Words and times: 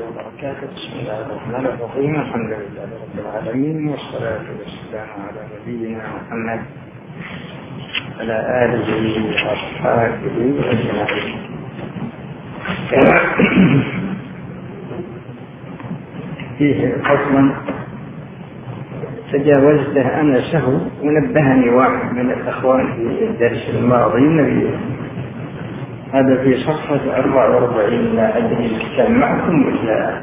وبركاته. 0.00 0.66
بسم 0.76 0.92
الله 1.00 1.18
الرحمن 1.26 1.66
الرحيم. 1.66 2.14
الحمد 2.20 2.50
لله 2.50 2.88
رب 3.04 3.16
العالمين 3.18 3.88
والصلاة 3.88 4.44
والسلام 4.58 5.08
على 5.26 5.40
نبينا 5.54 5.98
محمد 5.98 6.60
وعلى 8.16 8.36
آله 8.64 8.88
وأصحابه 9.26 10.36
أجمعين. 10.72 11.38
فيه 16.58 16.94
فصل 17.02 17.50
تجاوزته 19.32 20.20
أنا 20.20 20.40
سهو 20.52 20.78
ونبهني 21.02 21.68
واحد 21.68 22.12
من 22.14 22.30
الأخوان 22.30 22.86
في 22.94 23.24
الدرس 23.24 23.70
الماضي 23.74 24.18
النبي 24.18 24.70
هذا 26.14 26.36
في 26.42 26.56
صفحة 26.56 27.00
44 27.18 28.16
لا 28.16 28.38
أدري 28.38 28.78
كان 28.96 29.18
معكم 29.18 29.66
ولا 29.66 30.20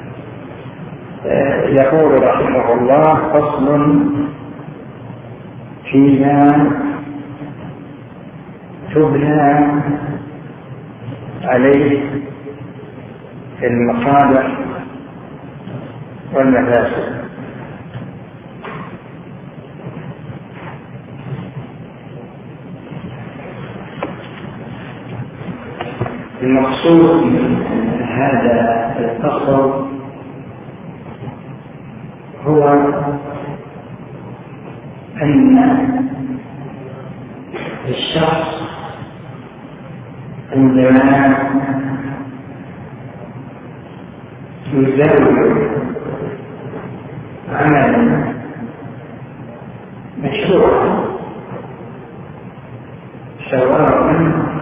آه، 1.25 1.67
يقول 1.69 2.23
رحمه 2.23 2.73
الله 2.73 3.15
فصل 3.15 3.99
فيما 5.91 6.71
تبنى 8.95 9.67
عليه 11.43 11.99
المصالح 13.63 14.57
والمفاسد 16.33 17.20
المقصود 26.41 27.23
من 27.23 27.63
هذا 28.01 28.95
الفصل 28.99 29.85
هو 32.45 32.67
أن 35.21 35.57
الشخص 37.87 38.61
عندما 40.55 41.35
يزاول 44.73 45.67
عملا 47.53 48.23
مشروعا 50.23 51.05
سواء 53.51 54.60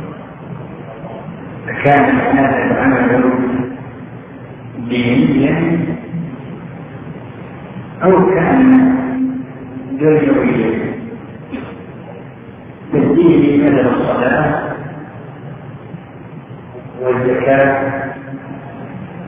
كان 1.83 2.15
هذا 2.15 2.65
العمل 2.65 3.33
دينيا 4.89 5.79
أو 8.03 8.25
كان 8.29 8.89
دنيويا 9.91 10.93
بالدين 12.93 13.65
مثل 13.65 13.87
الصلاة 13.89 14.69
والزكاة 17.01 18.03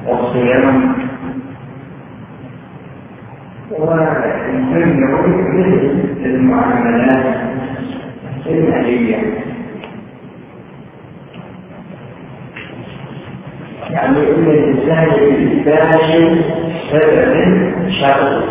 والصيام. 0.08 0.96
والدنيوي 3.72 5.04
مثل 5.54 6.26
المعاملات 6.26 7.36
المالية 8.48 9.41
يعني 13.92 14.18
إن 14.36 14.48
الإنسان 14.48 15.10
يستاهل 15.24 16.42
سبب 16.92 17.34
شرعي 18.02 18.42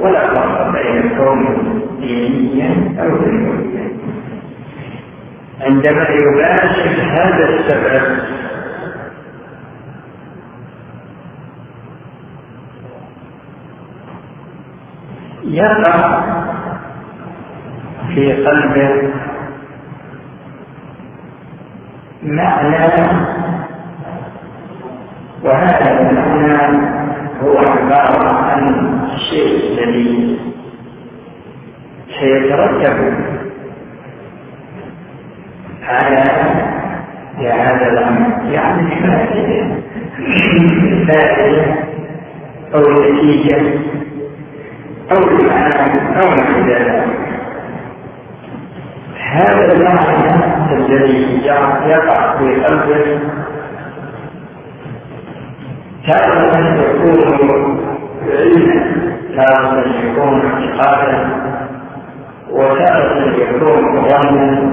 ولا 0.00 0.28
فرق 0.34 0.72
بين 0.72 1.08
كونه 1.16 1.80
دينيا 2.00 3.02
أو 3.02 3.16
دنيويا. 3.16 3.90
عندما 5.60 6.06
يباشر 6.08 7.02
هذا 7.02 7.48
السبب 7.48 8.18
يقع 15.44 16.20
في 18.14 18.32
قلبه 18.32 19.12
معنى 22.22 22.76
وهذا 25.44 26.00
المعنى 26.00 26.86
هو 27.42 27.58
عبارة 27.58 28.28
عن 28.28 28.90
الشيء 29.14 29.72
الذي 29.72 30.38
سيترتب 32.20 33.14
على 35.82 36.30
هذا 37.38 37.86
الأمر. 37.92 38.52
يعني 38.52 38.90
فائدة 41.06 41.74
أو 42.74 42.80
نتيجة 42.80 43.60
أو 45.12 45.18
المعنى 45.18 46.20
أو 46.20 46.34
نحو 46.34 46.60
هذا 49.32 49.72
المعنى 49.72 50.44
الذي 50.76 51.40
يقع 51.86 52.38
في 52.38 52.64
قلبه. 52.64 53.20
تارة 56.10 56.80
يكون 56.80 57.20
علما 58.28 58.94
تارة 59.36 59.84
يكون 60.04 60.42
اعتقادا 60.46 61.28
وتارة 62.50 63.34
يكون 63.36 64.02
ظنا 64.08 64.72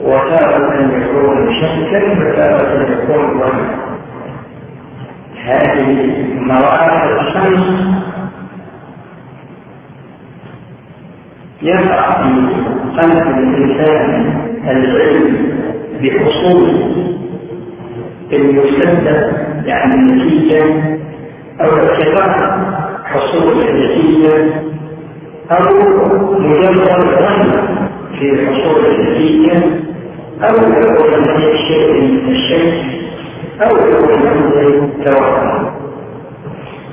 وتارة 0.00 0.74
يكون 0.74 1.54
شكا 1.54 2.02
وتارة 2.20 2.82
يكون 2.92 3.40
ظنا 3.40 3.80
هذه 5.44 6.14
مراحل 6.40 7.12
الخمس 7.12 8.00
يقع 11.62 12.22
في 12.22 12.30
قلب 12.98 13.38
الإنسان 13.38 14.40
العلم 14.68 15.50
بحصول 16.02 16.70
المسدد 18.32 19.32
يعني 19.64 19.94
النتيجة 19.94 20.64
أو 21.60 21.70
اعتقاد 21.76 22.60
حصول 23.04 23.68
النتيجة 23.68 24.54
أو 25.50 25.64
مجرد 26.38 26.76
ظن 26.76 27.52
في 28.18 28.46
حصول 28.46 28.84
النتيجة 28.86 29.62
أو 30.42 30.56
هناك 30.56 31.56
شيء 31.68 32.00
من 32.00 32.28
الشك 32.28 32.84
أو 33.60 33.76
هناك 33.76 34.90
توهم 35.04 35.70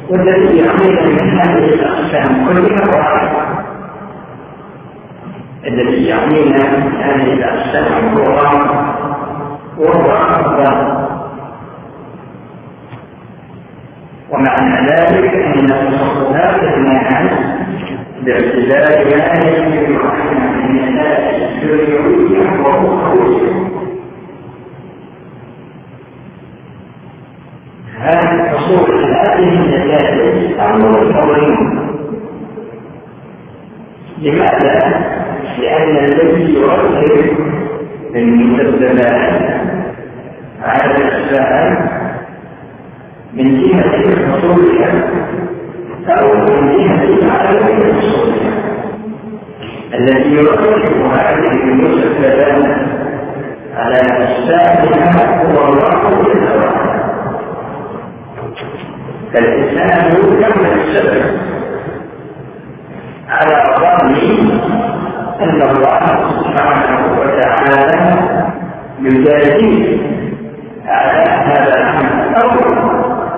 والذي 0.10 0.58
يعمل 0.58 1.14
من 1.14 1.30
هذه 1.30 1.74
الأقسام 1.74 2.46
كلها 2.48 2.96
واحد. 2.96 3.28
الذي 5.68 6.06
يعنينا 6.06 6.64
هذه 7.00 7.34
الأقسام 7.34 8.18
هو 8.18 8.28
وهو 9.78 10.12
الظن 10.12 10.97
ومعنى 14.30 14.90
ذلك 14.90 15.34
أن 15.36 15.72
التصرفات 15.72 16.64
المنعة 16.64 17.30
باعتبار 18.22 19.18
ما 19.18 19.44
يجب 19.44 19.90
من 20.70 20.80
الناس 20.80 21.42
الدنيوية 21.42 22.62
وأخروية 22.62 23.68
هذه 28.00 29.54
النتائج 29.54 30.60
عظيم 31.16 31.78
لماذا؟ 34.22 35.04
لأن 35.60 35.98
الذي 35.98 36.54
يؤثر 36.54 37.36
المسببات 38.16 39.42
على 40.64 40.96
الأسباب 40.96 41.97
من 43.38 43.62
جهة 43.62 44.32
حصولها 44.32 44.92
أو 46.10 46.34
من 46.34 46.78
جهة 46.78 47.32
عدم 47.32 47.94
حصولها 47.94 48.52
الذي 49.94 50.34
يرتكب 50.36 51.02
هذه 51.06 51.52
المسببات 51.64 52.78
على 53.76 53.96
أسبابها 54.24 55.44
هو 55.44 55.74
الله 55.74 56.24
جل 56.24 56.48
فالإنسان 59.34 60.16
يكمل 60.16 60.82
السبب 60.82 61.38
على 63.30 63.76
ظن 63.78 64.16
أن 65.42 65.62
الله 65.62 66.30
سبحانه 66.44 67.20
وتعالى 67.22 68.18
يجازيه 69.02 69.98
على 70.88 71.30
هذا 71.30 71.76
العمل 71.78 72.36
أو 72.36 72.50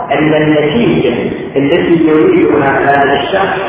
لأن 0.09 0.33
النتيجة 0.33 1.13
التي 1.55 2.07
يريدها 2.07 2.79
هذا 2.79 3.13
الشخص 3.21 3.59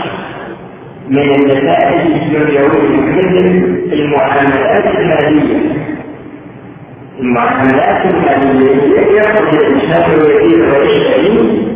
من 1.08 1.34
النتائج 1.34 2.00
الدنيوية 2.00 2.68
مثل 2.68 3.36
المعاملات 3.92 4.84
المالية. 4.98 5.56
المعاملات 7.20 8.04
المالية 8.06 9.00
يأخذ 9.16 9.48
الإنسان 9.54 10.20
ويبيع 10.20 10.78
ويشتري 10.78 11.66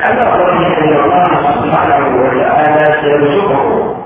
على 0.00 0.30
ظن 0.30 0.64
أن 0.64 1.04
الله 1.04 1.28
سبحانه 1.54 2.22
وتعالى 2.22 2.94
سيرزقه. 3.02 3.96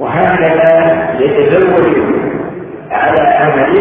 وهكذا 0.00 0.70
يتزوج 1.20 1.96
على 2.90 3.20
أمل 3.20 3.76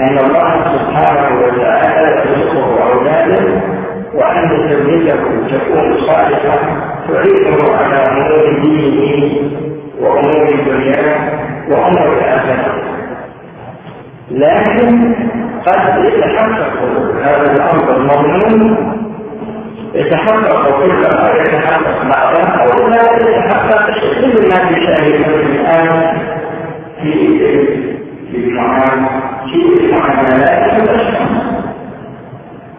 أن 0.00 0.18
الله 0.18 0.64
سبحانه 0.78 1.40
وتعالى 1.44 2.10
يرزقه 2.10 2.92
أولادا 2.92 3.62
وأن 4.14 4.48
زوجته 4.68 5.16
تكون 5.50 5.96
صالحة 6.06 6.58
تعينه 7.08 7.72
على 7.76 7.96
أمور 7.96 8.60
دينه 8.60 9.50
وأمور 10.00 10.48
الدنيا 10.48 11.30
وأمور 11.70 12.12
الآخرة. 12.18 12.74
لكن 14.30 15.14
قد 15.66 16.04
يتحقق 16.04 16.82
هذا 17.24 17.52
الأمر 17.52 17.96
المضمون 17.96 18.76
يتحقق 19.94 20.78
كل 20.78 20.92
ما 20.92 21.32
يتحقق 21.36 22.04
بعضها 22.08 22.62
أو 22.62 22.88
لا 22.88 23.16
يتحقق 23.16 23.90
كل 24.20 24.48
ما 24.48 24.70
يشاهده 24.70 25.34
الآن 25.36 26.18
في 27.02 27.97
في 29.46 29.84
المعاملات 29.84 30.80
والأشخاص 30.80 31.28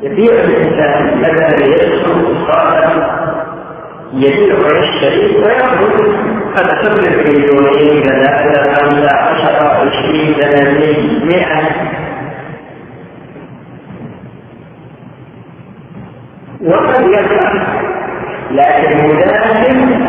يبيع 0.02 0.32
الإنسان 0.34 1.22
بدل 1.22 1.74
يسكن 1.74 2.46
صالحا 2.48 3.20
يبيع 4.14 4.56
ويشتري 4.56 5.36
قد 6.56 6.82
تبلغ 6.82 7.18
مليونين 7.18 8.10
ثلاثة 8.10 8.74
خمسة 8.74 9.12
عشرة 9.12 9.90
عشرين 9.90 10.34
ثلاثين 10.34 11.28
مئة. 11.28 11.62
وقد 16.62 17.08
يفعل 17.08 17.62
لكن 18.52 18.98
ملازم 19.08 20.04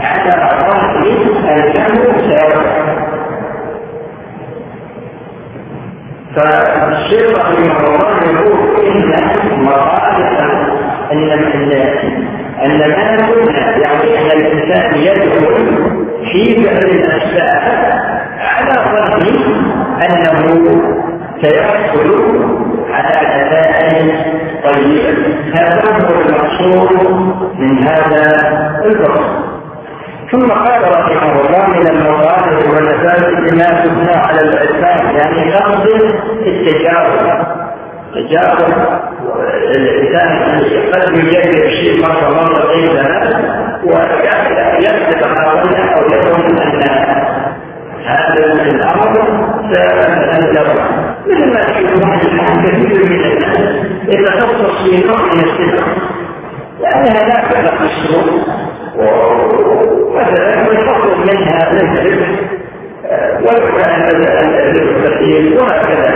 على 0.00 0.66
ظهر 0.66 1.02
الجمع 1.48 2.18
سواء 2.28 2.81
فالشيخ 6.36 7.38
رحمه 7.38 7.86
الله 7.86 8.22
يقول 8.24 8.86
إن 8.86 9.12
مصالح 9.64 10.32
أن 11.12 11.30
أن 12.64 12.78
ما 12.78 13.16
كنا 13.16 13.76
يعني 13.78 14.18
أن 14.18 14.40
الإنسان 14.40 14.94
يدخل 14.94 15.92
في 16.32 16.64
فعل 16.64 16.84
الأسباب 16.84 17.62
على 18.38 18.74
ظن 18.92 19.26
أنه 20.02 20.80
سيحصل 21.40 22.08
على 22.90 23.44
نتائج 23.44 24.10
طيبه 24.64 25.16
هذا 25.54 25.82
هو 25.84 26.20
المقصود 26.20 26.92
من 27.58 27.78
هذا 27.78 28.24
الفصل. 28.84 29.51
ثم 30.32 30.50
قال 30.52 30.82
رحمه 30.92 31.40
الله 31.40 31.66
من 31.66 31.88
المصالح 31.88 32.68
والمفاسد 32.70 33.54
ما 33.54 33.84
تبنى 33.84 34.10
على 34.10 34.40
العرفان 34.40 35.14
يعني 35.16 35.54
قصد 35.54 35.86
التجاوز. 36.46 37.44
تجاوز 38.14 38.74
الإنسان 39.70 40.60
قد 40.92 41.14
يجرب 41.14 41.68
شيء 41.68 42.02
مرة 42.02 42.30
مرتين 42.34 42.88
ثلاث 42.88 43.36
ويكتب 43.84 45.34
حوله 45.34 45.94
أو 45.94 46.02
يظن 46.10 46.58
ان 46.58 46.82
هذا 48.06 48.44
الأمر 48.62 49.14
سيتنزل. 49.70 50.80
مثل 51.26 51.52
ما 51.52 51.64
تشوفون 51.64 52.18
كثير 52.62 53.04
من 53.04 53.24
الناس 53.24 53.76
يتخصص 54.08 54.82
في 54.84 55.06
نوع 55.06 55.32
من 55.32 55.40
السلع 55.40 55.82
لانها 56.80 57.28
لا 57.28 57.48
تخلق 57.48 57.82
الشروط 57.82 58.46
يخرج 60.72 61.18
منها 61.18 61.72
الرزق 61.72 62.52
والكثير 65.04 65.60
وهكذا 65.60 66.14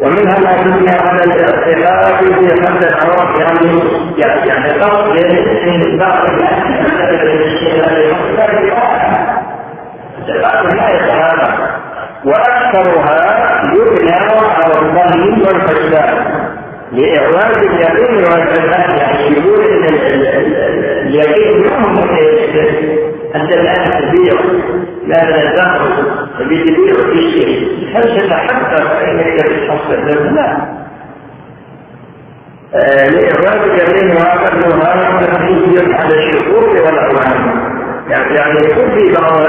ومنها 0.00 0.38
ما 0.38 0.62
تبنى 0.62 0.90
على 0.90 1.24
الاعتقاد 1.24 2.16
في 2.34 2.62
خمس 2.62 2.82
اعراف 2.84 3.40
يعني 3.40 3.80
يعني 4.46 4.70
قصد 4.80 5.08
من 5.66 5.98
بعض 5.98 6.26
وأكثرها 12.24 13.18
يبنى 13.74 14.12
على 14.12 14.72
الظن 14.72 15.42
والحساب 15.46 16.35
لإعراض 16.92 17.64
اليقين 17.64 18.24
والإيمان 18.24 18.98
يعني 18.98 19.36
يقول 19.36 19.64
إن 19.64 19.84
اليقين 21.06 21.62
منهم 21.62 22.08
الآن 23.34 24.08
تبيع 24.08 24.34
لا 25.06 25.30
لا 25.30 25.62
تخرج 25.62 26.04
تبي 26.38 26.62
تبيع 26.62 26.94
وتشتري 26.94 27.90
هل 27.94 28.02
تتحقق 28.02 29.00
أنك 29.00 29.46
تتحصل 29.46 30.34
لا؟ 30.34 30.76
لإعراض 33.08 33.68
اليقين 33.68 34.10
وأقلها 34.10 35.20
تنفيذ 35.26 35.94
على 35.94 36.14
الشكوك 36.14 36.68
والأوهام 36.68 37.76
يعني 38.10 38.58
يكون 38.58 38.90
في 38.90 39.14
بعض 39.14 39.40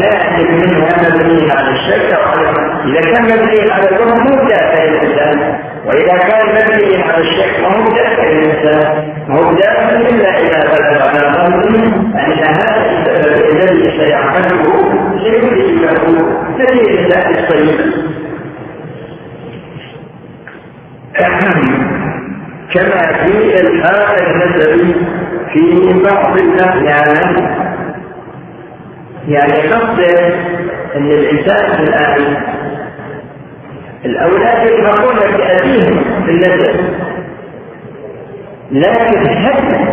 لا 0.00 0.14
يحدث 0.14 0.50
منه 0.50 0.84
هذا 0.84 1.14
مبني 1.14 1.52
على 1.52 1.68
الشك 1.70 2.12
أو 2.12 2.22
على 2.22 2.48
إذا 2.84 3.00
كان 3.00 3.22
مبني 3.22 3.70
على 3.72 3.90
الظلم 3.90 4.18
مو 4.18 4.48
دافع 4.48 4.84
الانسان 4.84 5.58
واذا 5.84 6.16
كان 6.16 6.46
مبني 6.48 7.02
على 7.02 7.22
الشك 7.22 7.62
فهو 7.62 7.88
دافع 7.88 8.30
الانسان 8.30 9.12
هو 9.30 9.52
دافع 9.52 9.90
الا 9.90 10.38
اذا 10.38 10.60
بلغ 10.60 11.02
على 11.02 11.32
ظن 11.36 11.74
ان 12.14 12.32
هذا 12.32 12.86
الذي 13.50 13.90
سيعمله 13.98 14.62
سيولد 15.22 15.82
له 15.82 16.26
سبيل 16.58 17.12
الطيبه 17.14 18.12
كما 22.74 23.12
في 23.12 23.60
الحال 23.60 24.26
النسبي 24.26 24.94
في 25.52 25.92
بعض 26.04 26.38
الاحيان 26.38 27.56
يعني 29.28 29.52
قصد 29.52 30.00
ان 30.96 31.10
الانسان 31.10 31.82
الان 31.82 32.31
الأولاد 34.04 34.70
يلحقون 34.70 35.16
بابيهم 35.38 36.04
في 36.24 36.30
النسب 36.30 36.80
لكن 38.72 39.28
هل 39.28 39.86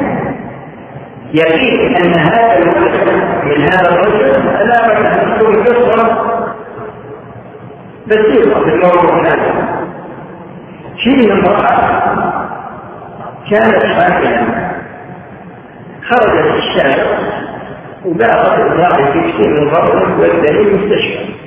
يقين 1.33 1.95
أن 1.95 2.13
هذا 2.13 2.57
الولد 2.57 3.23
من 3.43 3.61
هذا 3.61 3.89
الرجل؟ 3.89 4.29
ان 5.05 5.35
تكون 5.35 5.63
قصه 5.63 6.29
بسيطه 8.07 8.63
في 8.63 8.69
الموضوع 8.69 9.27
هذا 9.27 9.79
شيء 10.97 11.33
امراه 11.33 11.99
كانت 13.51 13.85
حاملا 13.85 14.69
خرجت 16.09 16.55
الشارع 16.57 17.05
وبعض 18.05 18.59
الراعي 18.59 19.13
في 19.13 19.31
شيء 19.31 19.47
من 19.47 19.69
غرض 19.69 20.19
والدليل 20.19 20.75
مستشفى. 20.75 21.38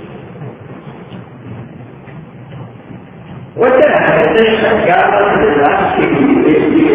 وتاه 3.56 4.24
المستشفى 4.24 4.90
قالت 4.90 5.38
للناس 5.38 5.94
في 5.96 6.04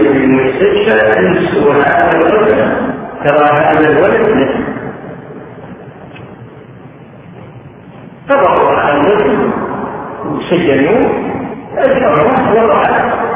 المستشفى 0.02 1.20
انسوا 1.20 1.74
هذا 1.74 2.12
الرجل 2.12 2.56
ترى 3.24 3.50
هذا 3.50 3.90
الولد 3.90 4.22
نسي 4.22 4.64
قبضوا 8.30 8.72
على 8.72 9.02
الرجل 9.02 9.50
وسجنوه 10.26 11.12
اجبروه 11.78 12.64
وضعه 12.64 13.28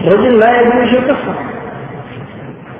الرجل 0.00 0.38
لا 0.38 0.60
يدري 0.60 0.90
شو 0.90 0.96
القصة 0.96 1.34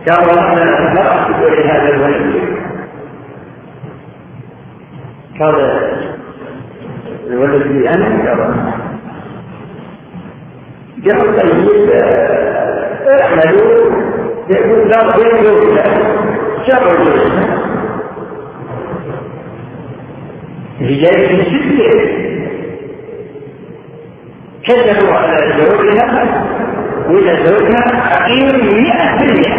قال 0.09 0.29
والله 0.29 0.53
أنا 0.53 0.95
ما 0.95 1.12
اقصد 1.12 1.45
هذا 1.67 1.88
الولد 1.95 2.57
قال 5.41 6.15
الولد 7.26 7.66
لي 7.66 7.88
أنا 7.88 8.06
قال 8.06 8.40
قال 11.04 11.37
طيب 11.37 11.90
اعملوا 13.09 13.90
يقول 14.49 14.88
لا 14.88 15.85
شرعوا 16.66 16.97
اللي 20.80 21.00
جاي 21.00 21.28
في 21.28 21.42
ستة. 21.42 22.26
كذبوا 24.66 25.14
على 25.14 25.52
زوجها 25.59 26.47
وإذا 27.09 27.50
زوجها 27.50 27.80
حقير 27.80 28.52
مئة 28.62 29.18
في 29.18 29.25
المئة. 29.25 29.59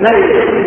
ما 0.00 0.10
يدري. 0.10 0.64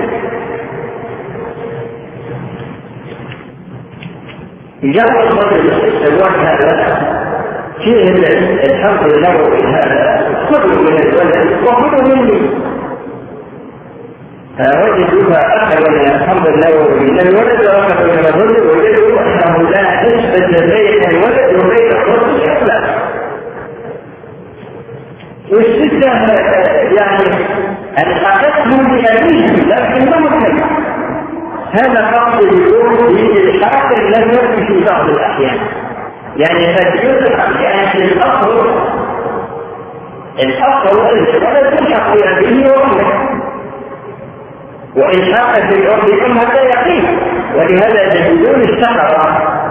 جرب 4.83 5.39
الزواج 6.03 6.31
هذا. 6.31 7.21
فيه 7.83 8.09
الحمد 8.63 9.11
النبوي 9.11 9.63
هذا 9.63 10.29
خذوا 10.49 10.81
من 10.81 10.97
الولد 10.97 11.63
وخذوا 11.63 12.15
مني 12.15 12.49
فوجدوها 14.57 15.63
اخذوا 15.63 15.89
من 15.89 16.07
الحمد 16.07 16.47
النبوي 16.47 17.11
من 17.11 17.19
الولد 17.19 17.61
واخذوا 17.65 18.13
من 18.13 18.25
الرجل 18.25 18.67
وجدوا 18.67 19.21
انه 19.21 19.69
لا 19.69 20.03
نسبه 20.03 20.59
بين 20.59 21.09
الولد 21.09 21.55
وبين 21.59 21.91
الرجل 21.91 22.49
اطلاقا 22.49 23.11
والستة 25.51 26.07
يعني 26.97 27.35
الحقتهم 27.97 28.97
بأبيهم 28.97 29.69
لكنهم 29.69 30.29
كذا 30.29 30.80
هذا 31.71 32.07
قصد 32.07 32.43
يكون 32.43 33.13
بالحق 33.15 33.93
لم 33.93 34.31
يكن 34.31 34.65
في 34.65 34.85
بعض 34.85 35.09
الأحيان. 35.09 35.57
يعني 36.37 36.65
قد 36.67 36.95
يدرك 37.03 37.49
بأن 37.57 38.01
الأصل. 38.01 38.69
الأصل 40.39 40.97
الولد 40.97 41.27
يلحق 41.73 42.13
بأبيه 42.13 42.71
وأمه 42.71 43.31
وإن 44.95 45.35
حق 45.35 45.59
في 45.59 45.75
الأرض 45.75 46.09
هذا 46.09 46.61
يقين. 46.61 47.17
ولهذا 47.55 48.13
تجدون 48.13 48.61
السحرة 48.61 49.61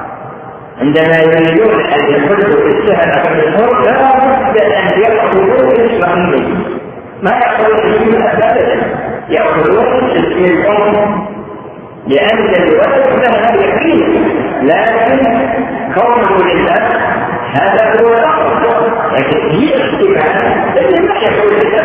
عندما 0.81 1.19
يريدون 1.19 1.81
أن 1.81 2.07
في 2.07 2.79
السحر 2.79 3.21
أو 3.21 3.35
في 3.35 3.49
الحر 3.49 3.85
لا 3.85 4.51
بد 4.51 4.59
أن 4.59 5.01
يأخذوا 5.03 5.73
اسم 5.73 6.05
أمه 6.05 6.49
ما 7.23 7.31
يأخذون 7.31 7.93
اسم 7.93 8.23
أبدا 8.23 8.83
يأخذون 9.29 10.11
اسم 10.11 10.45
الأم 10.45 11.27
لأن 12.11 12.55
الولد 12.55 13.23
له 13.23 13.63
يقين 13.65 14.25
لكن 14.63 15.19
كونه 15.95 16.45
لله 16.45 16.81
هذا 17.53 18.01
هو 18.01 18.09
الأصل 18.15 18.93
لكن 19.15 19.51
هي 19.51 19.83
احتمال 19.83 20.75
لكن 20.77 21.09
ما 21.09 21.15
يكون 21.15 21.53
لله 21.53 21.85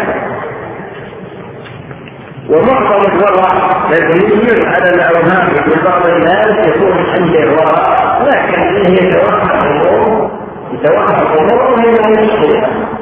ومعظم 2.50 3.06
الورع 3.06 3.54
مبني 3.90 4.66
على 4.68 4.90
الأوهام 4.90 5.48
في 5.50 5.84
بعض 5.86 6.06
الناس 6.06 6.68
يكون 6.68 7.06
عنده 7.14 7.52
ورع 7.52 8.18
لكن 8.28 8.62
هي 8.86 8.94
يتوهم 8.94 9.50
أمور 9.52 10.32
يتوهم 10.74 11.38
أمور 11.38 11.80
وهي 11.80 12.26
مشكلة 12.26 12.95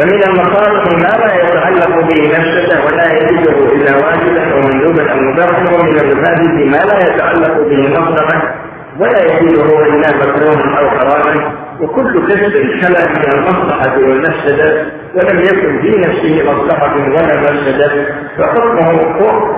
فمن 0.00 0.22
المصالح 0.22 0.86
ما 0.86 1.24
لا 1.24 1.34
يتعلق 1.34 2.00
به 2.06 2.38
نفسه 2.38 2.86
ولا 2.86 3.12
يجده 3.12 3.72
إلا 3.72 3.96
واجبا 3.96 4.52
أو 4.52 4.60
مندوبا 4.60 5.12
أو 5.12 5.16
مباحا 5.16 5.74
ومن 5.74 5.98
المفاسد 5.98 6.54
ما 6.54 6.76
لا 6.76 7.14
يتعلق 7.14 7.54
به 7.68 7.88
مصلحه 7.88 8.54
ولا 9.00 9.24
يزيده 9.24 9.86
إلا 9.86 10.08
مكروها 10.08 10.78
أو 10.78 10.90
حراما 10.90 11.52
وكل 11.80 12.26
كسب 12.28 12.80
خلا 12.80 13.08
من 13.08 13.32
المصلحة 13.32 13.98
والمفسده 13.98 14.86
ولم 15.14 15.40
يكن 15.40 15.80
في 15.82 15.96
نفسه 15.96 16.52
مصلحة 16.52 16.96
ولا 16.96 17.40
مفسده 17.40 17.90
فحكمه 18.38 18.98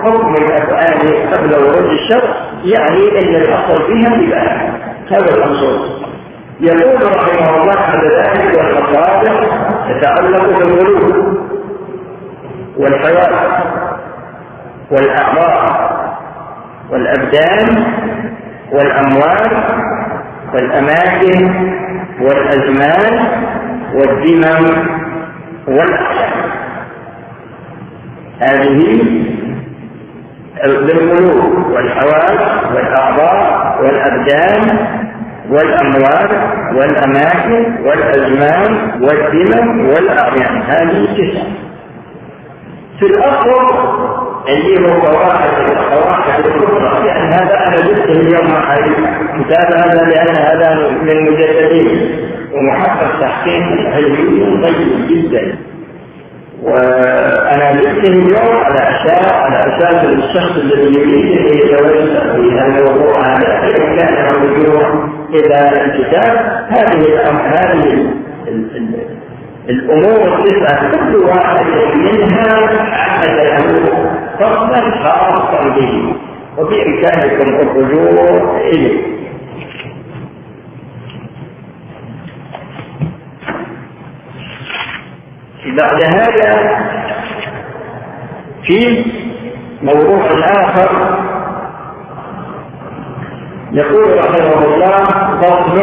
حكم 0.03 0.35
الأفعال 0.35 1.31
قبل 1.33 1.55
ورود 1.63 1.91
الشر 1.91 2.23
يعني 2.65 3.19
إن 3.19 3.35
الأصل 3.35 3.85
فيها 3.87 4.15
الاباحه 4.15 4.67
هذا 5.11 5.35
المقصود 5.35 6.03
يقول 6.61 7.03
رحمه 7.03 7.61
الله 7.61 7.75
بعد 7.75 8.05
ذلك 8.05 8.57
والمصالح 8.57 9.72
تتعلق 9.89 10.57
بالقلوب 10.59 11.37
والحياة 12.77 13.63
والاعضاء 14.91 15.93
والأبدان 16.91 17.83
والأموال 18.71 19.51
والأماكن 20.53 21.51
والأزمان 22.21 23.19
والذمم 23.93 24.87
والاحلام 25.67 26.43
هذه 28.39 29.03
بالقلوب 30.63 31.71
والحواس 31.71 32.39
والاعضاء 32.75 33.77
والأبدان 33.83 34.77
والأموال 35.49 36.29
والأماكن 36.75 37.75
والأزمان 37.85 38.91
والذمم 39.01 39.89
والأعيان. 39.89 40.61
هذه 40.61 41.05
تسعة. 41.17 41.45
في 42.99 43.05
الأصل 43.05 43.49
اللي 44.49 44.87
هو 44.87 45.01
قواعد 45.01 45.49
القواعد 45.77 46.45
الكبرى 46.45 47.05
لأن 47.05 47.33
هذا 47.33 47.57
أنا 47.67 47.75
جبته 47.87 48.11
اليوم 48.11 48.51
على 48.55 48.91
كتاب 49.39 49.73
هذا 49.73 50.03
لأن 50.03 50.35
هذا 50.35 50.89
من 51.01 51.09
المجددين. 51.09 52.19
ومحقق 52.53 53.19
تحقيق 53.21 53.63
علمي 53.93 54.61
طيب 54.63 55.07
جدا. 55.09 55.57
وأنا 56.63 57.71
جبته 57.71 58.07
اليوم 58.07 58.57
على 58.63 58.79
أساس 58.79 59.31
على 59.31 59.75
أساس 59.77 60.05
الشخص 60.05 60.57
الذي 60.57 60.93
يريد 60.93 61.37
أن 61.37 61.57
يتوسع 61.57 62.35
في 62.35 62.51
هذا 62.51 62.79
الموضوع. 62.79 63.21
هذا 63.21 63.61
كان 63.97 64.13
الرجوع 64.13 65.07
إلى 65.33 65.81
الكتاب. 65.85 66.65
هذه 66.69 67.21
هذه 67.45 68.13
الأمور 69.69 70.39
التسعه 70.39 70.91
كل 70.91 71.15
واحد 71.15 71.65
منها 71.95 72.69
عقد 72.91 73.29
له 73.29 73.89
فصلا 74.39 74.91
خاصا 75.03 75.69
به. 75.69 76.15
وبإمكانكم 76.57 77.49
الرجوع 77.49 78.59
إليه. 78.61 79.13
بعد 85.77 86.01
هذا 86.01 86.79
في 88.63 89.05
موضوع 89.81 90.21
آخر. 90.43 90.89
يقول 93.73 94.17
رحمه 94.17 94.65
الله 94.65 95.05
فصل 95.41 95.77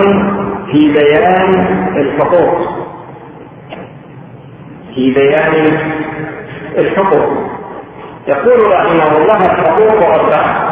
في 0.72 0.92
بيان 0.92 1.54
الحقوق. 1.96 2.58
في 4.94 5.14
بيان 5.14 5.78
الحقوق. 6.78 7.50
يقول 8.28 8.72
رحمه 8.72 9.16
الله 9.16 9.46
الحقوق 9.46 10.02
أربعة. 10.14 10.70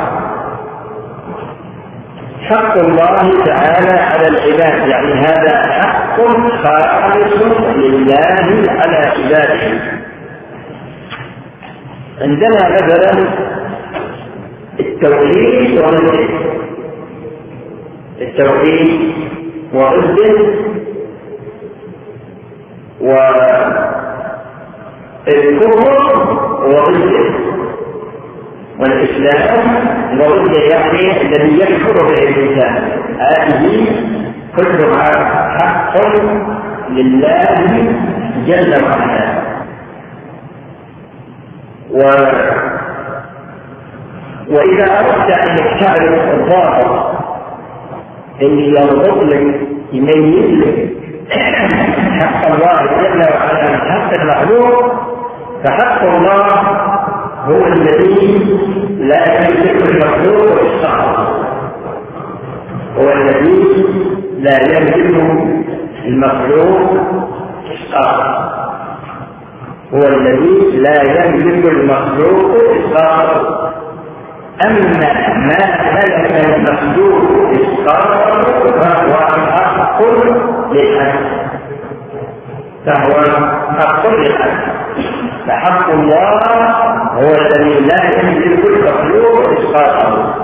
حق 2.42 2.76
الله 2.76 3.44
تعالى 3.44 4.00
على 4.00 4.28
العباد 4.28 4.88
يعني 4.88 5.14
هذا 5.14 5.72
حق 5.72 6.16
خالص 6.62 7.42
لله 7.76 8.70
على 8.70 8.96
عباده. 8.96 9.80
عندنا 12.20 12.68
مثلا 12.68 13.28
التوحيد 14.80 15.78
والذكر 15.78 16.57
التوحيد 18.20 19.12
والذكر 19.74 20.54
والكفر 23.00 23.78
والذكر 26.64 27.34
والإسلام 28.80 29.68
ورد 30.20 30.52
يعني 30.52 31.22
الذي 31.22 31.60
يكفر 31.60 32.02
به 32.02 32.18
الإنسان 32.18 32.90
هذه 33.18 33.86
كلها 34.56 35.24
حق 35.58 35.94
لله 36.90 37.92
جل 38.46 38.82
وعلا. 38.84 39.38
و 41.90 41.98
وإذا 44.50 45.00
أردت 45.00 45.30
أن 45.30 45.80
تعرف 45.80 46.34
الضابط 46.34 47.27
اللي 48.42 48.80
يربط 48.80 49.22
لك 49.22 49.60
يميز 49.92 50.50
لك 50.58 50.92
حق 52.20 52.46
الله 52.54 52.82
جل 52.86 53.20
وعلا 53.20 53.70
من 53.70 53.78
حق 53.90 54.12
المخلوق 54.12 54.92
فحق 55.64 56.02
الله 56.02 56.46
هو 57.44 57.66
الذي 57.66 58.46
لا 59.00 59.48
يملك 59.48 59.82
المخلوق 59.88 60.60
الصعب 60.60 61.26
هو 62.98 63.12
الذي 63.12 63.84
لا 64.38 64.62
يملك 64.62 65.56
المخلوق 66.06 66.90
الصعب 67.70 68.48
هو 69.94 70.02
الذي 70.02 70.78
لا 70.78 71.02
يملك 71.02 71.64
المخلوق 71.64 72.56
الصعب 72.76 73.28
أما 74.60 74.98
ما 75.36 75.92
ملك 75.94 76.32
المخلوق 76.32 77.50
الصعب 77.50 78.44
فهو 78.78 79.14
حق 79.16 80.02
للحق. 80.72 81.20
فهو 82.86 83.22
حق 83.78 84.06
لله 84.06 84.78
فحق 85.46 85.90
الله 85.90 86.70
هو 87.14 87.34
الذي 87.34 87.80
لا 87.80 88.20
يملك 88.20 88.64
المخلوق 88.64 89.58
اسقاطه 89.58 90.34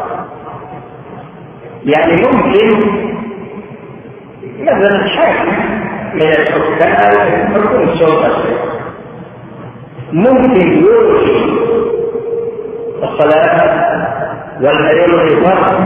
يعني 1.84 2.22
ممكن 2.26 2.74
مثلا 4.60 5.08
حاكم 5.08 5.52
من 6.14 6.22
الحكام 6.22 7.54
حكم 7.54 7.82
السلطه 7.82 8.32
ممكن 10.12 10.60
يلغي 10.60 11.64
الصلاة 13.04 13.84
ولا 14.60 14.90
يلغي 14.90 15.36
فرض 15.36 15.80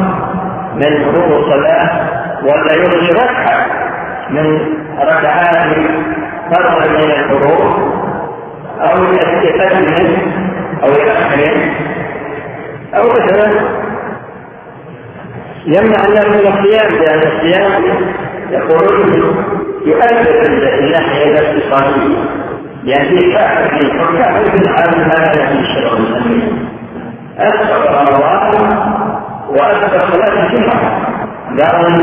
من 0.75 1.05
فروض 1.05 1.33
الصلاة 1.33 1.91
ولا 2.43 2.73
يلغي 2.73 3.13
ركعه 3.13 3.67
من 4.31 4.61
ركعات 5.01 5.77
فرض 6.51 6.91
من 6.91 7.11
الفروض 7.11 7.99
أو 8.81 9.05
يستفاد 9.05 9.83
منه 9.83 10.19
أو 10.83 10.91
يأخر 10.91 11.71
أو 12.95 13.09
مثلا 13.09 13.51
يمنع 15.67 16.05
الناس 16.05 16.27
من 16.27 16.53
الصيام 16.53 16.93
لأن 16.93 17.19
الصيام 17.19 17.83
يقولون 18.51 19.35
يؤثر 19.87 20.47
الناحية 20.47 21.39
الاقتصادية 21.39 22.19
لأن 22.85 23.05
في 23.05 23.33
فاعل 23.33 23.69
في 23.69 23.81
الحكام 23.81 24.51
في 24.51 24.57
العالم 24.57 25.01
هذا 25.01 25.47
في 25.47 25.61
الشرع 25.61 25.93
الأمين 25.93 26.68
أكثر 27.39 27.91
رمضان 27.91 28.79
وأكثر 29.49 30.01
صلاة 30.13 30.47
الجمعة 30.47 31.09
لأن 31.55 32.03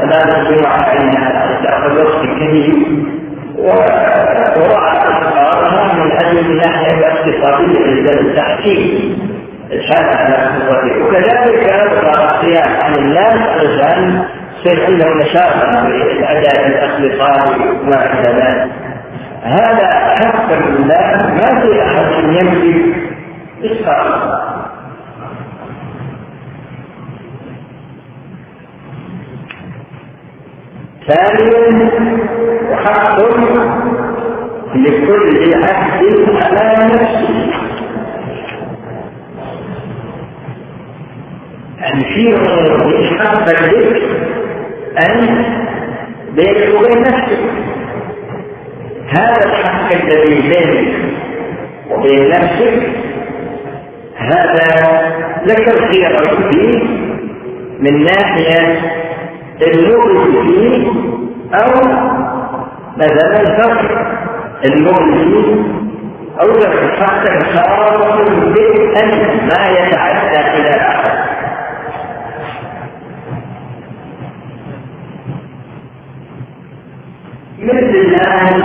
صلاة 0.00 0.40
الجمعة 0.40 0.84
فإنها 0.84 1.60
تأخذ 1.62 2.02
وقت 2.02 2.22
كثير 2.22 2.74
وراعى 3.58 4.98
أسعارها 4.98 5.94
من 5.94 6.12
أجل 6.12 6.38
الناحية 6.38 6.98
الاقتصادية 6.98 7.78
للتحكيم 7.86 9.18
الحال 9.72 10.04
على 10.04 10.36
قوته 10.36 11.04
وكذلك 11.04 11.74
الصيام 12.06 12.68
عن 12.82 12.94
الناس 12.94 13.40
علشان 13.48 14.24
يصير 14.58 14.86
عندهم 14.86 15.20
نشاطا 15.20 15.86
في 15.86 16.12
الأداء 16.12 16.66
الاقتصادي 16.66 17.68
وما 17.68 18.12
إلى 18.12 18.28
ذلك 18.28 18.70
هذا 19.42 19.86
حق 20.16 20.52
لله 20.52 21.30
ما 21.34 21.60
في 21.60 21.82
أحد 21.82 22.24
يملك 22.24 22.96
إسقاط 23.64 24.55
ثانيا 31.06 31.90
وحق 32.70 33.18
لكل 34.74 35.54
عهد 35.54 36.02
على 36.42 36.86
نفسه 36.94 37.46
أن 41.94 42.02
في 42.02 42.36
حق 43.18 43.48
لك 43.48 44.02
أن 44.98 45.44
بينك 46.34 46.74
وبين 46.74 47.00
نفسك 47.02 47.38
هذا 49.08 49.44
الحق 49.44 49.92
الذي 49.92 50.48
بينك 50.48 50.94
وبين 51.90 52.28
نفسك 52.28 52.88
هذا 54.16 55.00
لك 55.46 55.68
الخيار 55.68 56.28
فيه 56.50 56.82
من 57.80 58.04
ناحية 58.04 58.78
المؤمن 59.62 60.42
فيه 60.42 60.88
أو 61.54 61.70
مثلا 62.96 63.56
فرق 63.56 64.06
المؤمن 64.64 65.64
أو 66.40 66.48
حتى 67.00 67.44
خاص 67.44 68.18
به 68.54 69.00
أن 69.02 69.46
ما 69.48 69.70
يتعدى 69.70 70.58
إلى 70.60 70.76
أحد. 70.76 71.26
مثل 77.58 77.96
الآن 77.96 78.62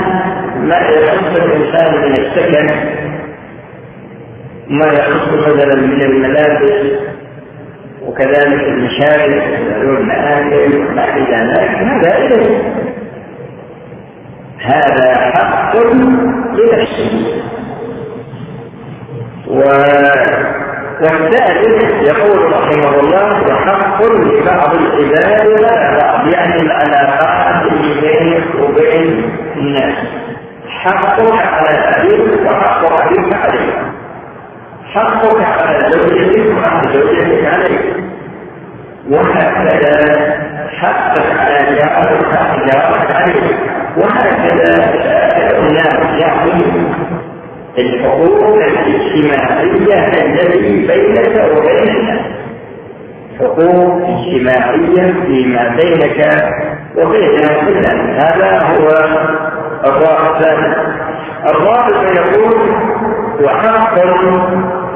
ما 0.68 0.78
يخص 0.78 1.36
الإنسان 1.36 2.02
من 2.02 2.16
السكن 2.16 2.70
ما 4.68 4.86
يخص 4.86 5.28
مثلا 5.48 5.76
من 5.76 6.02
الملابس 6.02 7.00
وكذلك 8.12 8.64
المشارك 8.68 9.44
والمآكل 9.78 10.76
وما 10.78 11.16
إلى 11.16 11.54
ذلك 11.54 11.70
هذا 11.70 12.18
إليه 12.18 12.74
هذا 14.62 15.16
حق 15.16 15.76
لنفسه 16.54 17.42
و 19.48 19.62
والثالث 21.02 22.04
يقول 22.04 22.52
رحمه 22.54 23.00
الله 23.00 23.48
وحق 23.48 24.02
لبعض 24.04 24.76
العباد 24.76 25.48
ولا 25.48 25.98
بعض 25.98 26.28
يعني 26.28 26.62
العلاقات 26.62 27.72
اللي 27.72 28.02
بينك 28.02 28.56
وبين 28.64 29.32
الناس 29.56 29.96
حقك 30.70 31.48
على 31.54 31.78
أبيك 31.78 32.46
وحق 32.46 33.06
أبيك 33.06 33.34
عليك 33.34 33.91
حقك 34.94 35.42
على 35.44 35.90
زوجتك 35.92 36.58
وحق 36.58 36.86
زوجتك 36.94 37.46
عليك. 37.46 37.82
وهكذا 39.10 39.98
حقك 40.80 41.40
على 41.40 41.76
جارك 41.76 42.22
وحق 42.22 42.56
جارك 42.66 43.12
عليك. 43.12 43.58
وهكذا 43.98 44.92
الناس 45.60 46.20
يعطي 46.20 46.64
الحقوق 47.80 48.56
الاجتماعية 48.56 50.08
التي 50.08 50.88
بينك 50.88 51.52
وبين 51.58 51.90
الناس 51.96 52.22
حقوق 53.40 54.02
اجتماعية 54.08 55.14
فيما 55.26 55.76
بينك 55.76 56.44
وبين 56.98 57.30
الناس 57.30 58.20
هذا 58.20 58.60
هو 58.60 58.88
الرابع 59.86 60.36
الثاني 60.36 60.76
الرابع 61.46 62.12
يقول 62.16 62.72
وحق 63.44 63.96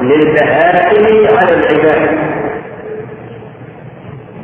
للبهائم 0.02 1.36
على 1.38 1.54
العباد. 1.54 2.18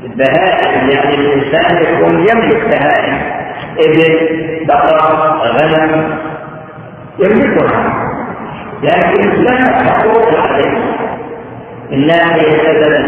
البهائم 0.04 0.90
يعني 0.90 1.14
الإنسان 1.14 1.82
يكون 1.82 2.28
يملك 2.28 2.68
بهائم. 2.68 3.18
إبل 3.78 4.66
بقر 4.66 4.98
غنم 5.42 6.18
يملكها. 7.18 8.08
لكن 8.82 9.42
لا 9.42 9.84
حقوق 9.84 10.38
عليه. 10.38 10.78
ناحية 11.90 12.56
مثلا 12.56 12.98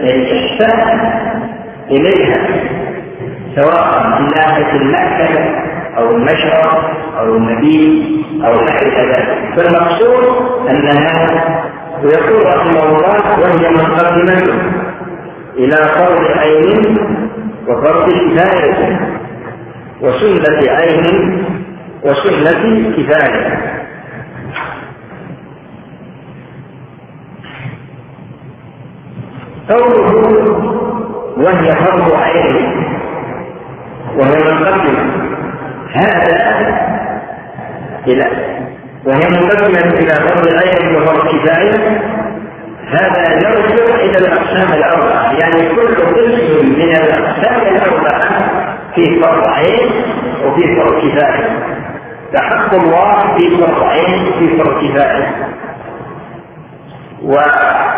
الإحسان 0.00 1.10
إليها 1.90 2.38
سواء 3.54 4.08
من 4.08 4.30
ناحية 4.30 4.72
المأكل 4.72 5.38
أو 5.98 6.10
المشرب 6.10 6.78
أو 7.18 7.24
المبيت 7.36 8.04
أو 8.44 8.64
نحو 8.64 8.86
ذلك. 8.86 9.38
فالمقصود 9.56 10.24
أنها 10.70 11.38
ويقول 12.04 12.46
رحمه 12.46 12.82
الله 12.82 13.40
وهي 13.40 13.68
مقدمة 13.70 14.42
إلى 15.56 15.76
فرض 15.76 16.38
عين 16.38 16.98
وفرض 17.68 18.10
كفاية 18.10 19.00
وسنة 20.00 20.70
عين 20.70 21.44
وسنة 22.02 22.92
كفاية. 22.96 23.76
قوله 29.70 30.12
وهي 31.36 31.74
فرض 31.74 32.12
عين 32.14 32.84
وهي 34.16 34.54
مقدمة. 34.54 35.26
هذا 35.92 36.76
إلى 38.06 38.55
وهي 39.06 39.28
مقدمة 39.30 39.80
إلى 39.98 40.14
فرض 40.14 40.48
عين 40.48 40.96
وفرض 40.96 41.28
كفاية 41.28 42.00
هذا 42.88 43.34
يرجع 43.34 43.94
إلى 43.94 44.18
الأقسام 44.18 44.72
الأربعة. 44.72 45.32
يعني 45.32 45.68
كل 45.68 45.94
قسم 45.94 46.66
من 46.78 46.96
الأقسام 46.96 47.60
الأربعة 47.60 48.28
في 48.94 49.20
فرض 49.20 49.44
عين 49.44 49.90
وفي 50.44 50.76
فرض 50.76 50.98
كفاية 51.00 51.48
فحق 52.32 52.74
الله 52.74 53.34
في 53.36 53.56
فرض 53.56 53.82
عين 53.82 54.28
وفي 54.28 54.56
فرض 54.58 54.84
كفاية 54.84 55.34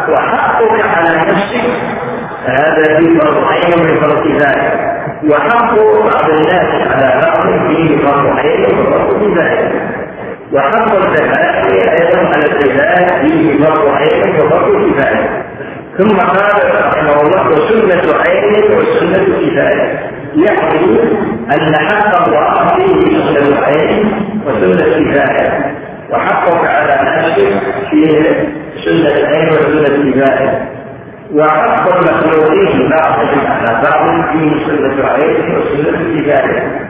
وحقك 0.08 0.84
على 0.96 1.16
نفسك 1.16 1.70
هذا 2.46 2.98
في 2.98 3.18
فرض 3.20 3.44
عين 3.44 3.72
وفي 3.72 4.00
فرض 4.00 4.28
كفاية 4.28 4.98
وحق 5.30 5.74
بعض 6.04 6.30
الناس 6.30 6.88
على 6.92 7.20
بعض 7.26 7.68
فيه 7.68 7.96
فرض 7.98 8.38
عين 8.38 8.78
وفرض 8.78 9.32
كفاية 9.32 9.97
وحق 10.52 10.94
الزكاة 10.94 11.66
أيضا 11.92 12.18
على 12.34 12.44
الزكاة 12.46 13.20
فيه 13.22 13.64
فرض 13.64 13.88
عين 13.88 14.40
وفرض 14.40 14.90
كفاية. 14.90 15.44
ثم 15.98 16.16
قال 16.16 16.84
رحمه 16.84 17.20
الله 17.20 17.48
وسنة 17.48 18.14
عين 18.20 18.64
وسنة 18.78 19.24
كفاية. 19.24 19.98
يعني 20.36 20.98
أن 21.50 21.74
حق 21.74 22.26
الله 22.26 22.74
فيه 22.76 23.18
سنة 23.24 23.60
عين 23.66 24.12
وسنة 24.46 24.84
كفاية. 24.84 25.74
وحقك 26.12 26.66
على 26.66 26.98
نفسك 27.02 27.62
فيه 27.90 28.22
سنة 28.84 29.28
عين 29.28 29.48
وسنة 29.48 30.12
كفاية. 30.12 30.68
وحق 31.34 31.96
المخلوقين 31.96 32.90
بعضهم 32.90 33.46
على 33.46 33.82
بعض 33.82 34.30
فيه 34.32 34.66
سنة 34.66 35.08
عين 35.08 35.56
وسنة 35.56 36.20
كفاية. 36.20 36.88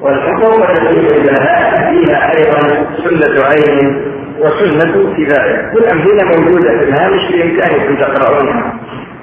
والحقوق 0.00 0.70
التي 0.70 1.26
لها 1.26 1.90
فيها 1.90 2.36
أيضا 2.36 2.86
سنة 3.04 3.44
عين 3.44 4.02
وسنة 4.38 5.14
كفاية 5.16 5.72
والأمثلة 5.74 6.38
موجودة 6.38 6.78
في 6.78 6.84
الهامش 6.84 7.32
بإمكانكم 7.32 7.96
تقرؤونها 7.96 8.74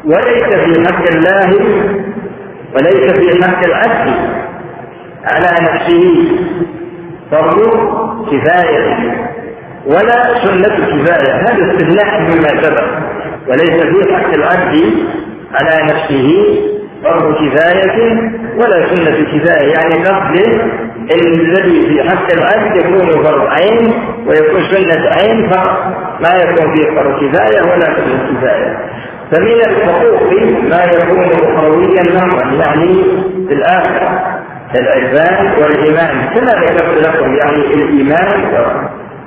وليس 0.06 0.46
في 0.46 0.88
حق 0.88 1.08
الله 1.08 1.54
وليس 2.76 3.12
في 3.12 3.44
حق 3.44 3.64
العبد 3.64 4.14
على 5.24 5.52
نفسه. 5.62 6.32
فرض 7.32 7.60
كفاية 8.32 9.14
ولا 9.86 10.44
سنة 10.44 10.76
كفاية. 10.76 11.34
هذا 11.34 11.72
استثناء 11.72 12.22
مما 12.22 12.62
سبق. 12.62 12.88
وليس 13.48 13.84
في 13.84 14.16
حق 14.16 14.34
العبد 14.34 14.94
على 15.54 15.94
نفسه 15.94 16.58
فرض 17.04 17.36
كفاية 17.36 18.32
ولا 18.58 18.88
سنة 18.88 19.26
كفاية. 19.34 19.72
يعني 19.74 20.08
قصد 20.08 20.36
الذي 21.12 21.88
في 21.88 22.10
حق 22.10 22.32
العبد 22.32 22.76
يكون 22.76 23.24
فرض 23.24 23.48
عين 23.48 23.94
ويكون 24.28 24.62
سنة 24.72 25.10
عين 25.10 25.50
ما 26.22 26.34
يكون 26.36 26.74
فيه 26.74 26.96
فرض 26.96 27.16
كفاية 27.22 27.62
ولا 27.62 27.86
سنة 27.86 28.38
كفاية. 28.38 28.78
فمن 29.32 29.48
الحقوق 29.48 30.34
ما 30.70 30.84
يكون 30.84 31.56
أخرويا 31.56 32.04
نظرا 32.04 32.52
يعني 32.52 32.94
في 33.48 33.54
الآخرة. 33.54 34.40
العرفان 34.76 35.52
والإيمان 35.62 36.30
كما 36.36 36.52
ذكرت 36.52 36.98
لكم 37.06 37.36
يعني 37.36 37.74
الإيمان 37.74 38.44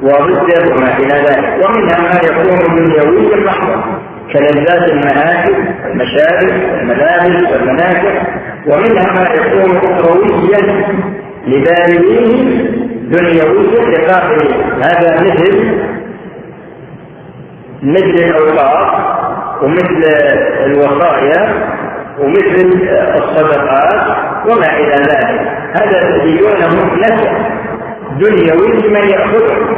وضده 0.03 0.75
وما 0.75 0.99
إلى 0.99 1.15
ذلك. 1.15 1.65
ومنها 1.65 1.99
ما 1.99 2.21
يكون 2.23 2.77
دنيويا 2.77 3.37
محضا. 3.47 3.85
كلذات 4.33 4.91
المآكل 4.91 5.55
المشارب 5.87 6.51
الملابس 6.81 7.53
والمناكب 7.53 8.27
ومنها 8.67 9.13
ما 9.13 9.29
يكون 9.35 9.77
أخرويا 9.77 10.85
لبالغيه 11.47 12.77
دنيويا 13.11 13.99
لقائله 13.99 14.55
هذا 14.81 15.21
مثل 15.21 15.77
مثل 17.83 18.05
الأوقاف 18.05 19.17
ومثل 19.63 20.05
الوصايا 20.65 21.55
ومثل 22.19 22.89
الصدقات 23.15 24.17
وما 24.47 24.77
إلى 24.77 24.95
ذلك. 24.95 25.41
هذا 25.73 26.19
تجدونه 26.19 26.95
نسب 26.95 27.31
دنيوي 28.21 28.73
لمن 28.73 29.09
يأخذه. 29.09 29.77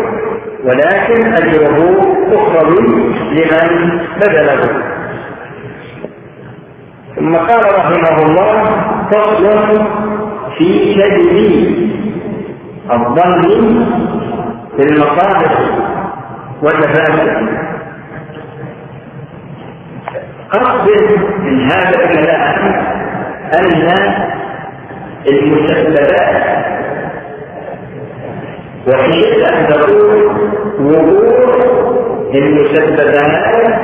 ولكن 0.65 1.33
أجره 1.33 1.97
أخروي 2.33 3.15
لمن 3.33 4.01
بذله. 4.21 4.83
ثم 7.17 7.37
قال 7.37 7.75
رحمه 7.79 8.23
الله 8.23 8.53
فصل 9.11 9.87
في 10.59 10.95
كذب 10.95 11.39
الظن 12.91 13.43
في 14.77 14.83
المصالح 14.83 15.59
والمفاسد. 16.63 17.49
قصد 20.53 20.89
من 21.39 21.71
هذا 21.71 22.05
الكلام 22.05 22.75
أن 23.55 23.89
المسببات 25.27 26.58
وحيث 28.89 29.49
أن 29.53 29.67
تكون 29.67 30.23
وقوع 30.81 31.55
المسببات 32.35 33.79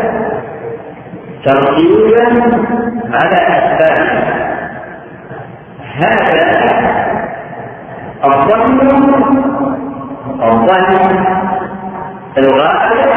ترتيبا 1.44 2.26
على 3.12 3.36
أسباب. 3.36 4.24
هذا 5.96 6.44
الظن 8.24 8.80
الظن 10.42 11.24
الغالب 12.38 13.10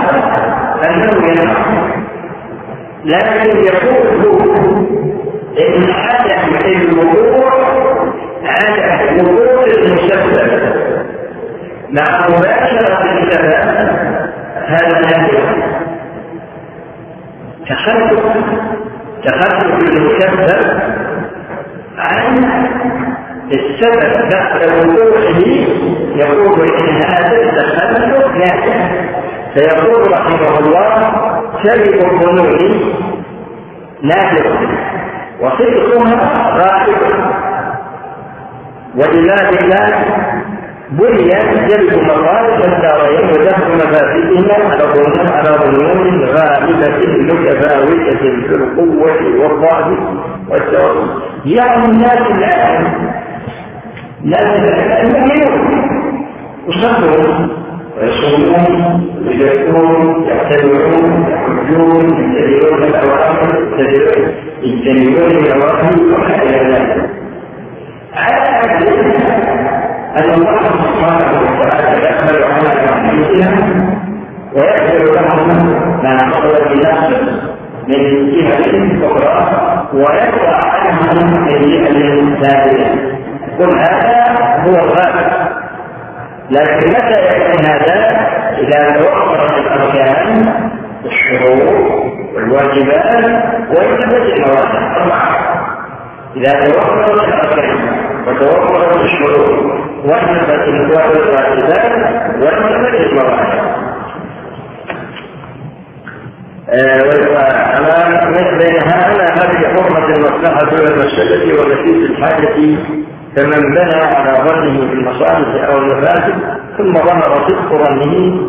أنه 0.83 1.27
ينفع. 1.27 1.97
لكن 3.05 3.49
يقول 3.65 4.47
إن 5.59 5.89
عدم 5.89 6.55
الوقوع 6.65 7.51
عدم 8.45 9.25
وقوع 9.25 9.65
المسبب 9.65 10.86
مع 11.91 12.27
مباشرة 12.27 13.03
السبب 13.03 13.53
هذا 14.67 14.99
نادر 14.99 15.41
تخلف. 17.69 18.23
تخلف 19.23 19.89
المسبب 19.89 20.81
عن 21.97 22.45
السبب 23.51 24.29
بعد 24.29 24.61
وقوعه. 24.69 25.39
يقول 26.15 26.69
إن 26.75 27.01
هذا 27.01 27.41
التخلف 27.41 28.35
نادر 28.35 28.89
فيقول 29.53 30.11
رحمه 30.11 30.59
الله 30.59 31.11
سبب 31.63 31.93
الظنون 31.93 32.93
نادر. 34.01 34.67
وصدقها 35.41 36.47
غائب 36.57 36.97
ولذلك 38.95 39.61
بني 40.91 41.27
جلب 41.67 42.03
مصالح 42.03 42.65
الدارين 42.65 43.29
ودفع 43.29 43.67
مفاسدهما 43.67 44.53
على 44.71 44.83
ظنون 44.83 45.27
على 45.27 45.49
ظنون 45.49 46.25
غالبة 46.25 46.97
متفاوتة 47.33 48.19
في 48.47 48.55
القوة 48.55 49.41
والضعف 49.41 49.87
والتوازن 50.49 51.07
يعني 51.45 51.85
الناس 51.85 52.21
الآن 52.31 52.85
الناس 54.23 54.59
الآن 54.59 55.15
يؤمنون 55.15 55.87
وصدقوا 56.67 57.47
ويصومون 58.01 59.07
ويزكون 59.27 60.23
يعتبرون 60.27 61.25
يحجون 61.29 62.05
يتبعون 62.35 62.83
الأوامر 62.83 63.57
يجتنبون 64.63 65.31
النواهي 65.31 65.91
وما 66.13 66.43
إلى 66.43 66.73
ذلك 66.73 67.09
على 68.15 68.47
ان 70.17 70.33
الله 70.33 70.59
سبحانه 70.83 71.41
وتعالى 71.41 72.03
يقبل 72.03 72.43
على 72.43 72.69
انفسهم 72.89 73.97
ويغفر 74.53 75.13
لهم 75.13 75.47
ما 76.03 76.17
حصل 76.17 76.55
بنفسه 76.69 77.47
من 77.87 78.31
جهة 78.31 79.07
أخرى 79.07 79.87
ويدفع 79.93 80.55
عنهم 80.55 81.43
من 81.45 81.61
جهة 81.61 82.39
ثانية 82.41 83.17
قل 83.59 83.79
هذا 83.79 84.35
هو 84.65 84.75
الغالب 84.75 85.47
لكن 86.49 86.89
متى 86.89 87.37
يكون 87.37 87.65
هذا 87.65 88.27
إذا 88.57 88.91
توفرت 88.91 89.57
الأركان 89.57 90.53
والشروط 91.03 92.03
والواجبات 92.35 93.23
وانتفت 93.69 94.37
الموانع 94.37 94.95
أربعة 94.97 95.57
إذا 96.35 96.67
توفرت 96.67 97.23
الأركان 97.23 97.77
وتوفرت 98.27 99.01
الشروط 99.01 99.86
وانتفت 100.07 100.67
الواجبات 100.67 101.91
وانتفت 102.41 102.95
الموانع 102.95 103.77
أمام 107.77 108.33
مثل 108.33 108.77
هذا 108.87 109.25
هذه 109.33 109.67
حرمة 109.75 110.15
المصلحة 110.15 110.73
والمسألة 110.73 111.59
ونتيجة 111.61 112.05
الحاجة 112.05 112.77
فمن 113.35 113.61
بنى 113.61 113.93
على 113.93 114.49
ظنه 114.49 114.89
بالمصالح 114.89 115.65
أو 115.69 115.77
المفاسد 115.77 116.35
ثم 116.77 116.93
ظهر 116.93 117.47
صدق 117.47 117.69
ظنه 117.77 118.41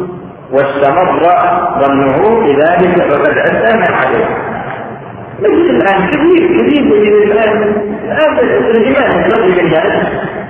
واستمر 0.53 1.23
ظنه 1.81 2.41
بذلك 2.45 3.03
فقد 3.03 3.39
ادى 3.39 3.79
ما 3.79 3.87
عليه 3.87 4.25
مثل 5.41 5.71
الان 5.71 6.07
كثير 6.07 6.49
كثير 6.49 6.85
من 6.85 7.31
الان 7.33 7.75
الايمان 8.71 9.25
الذي 9.25 9.63
بالناس 9.63 9.85
الناس 9.85 10.48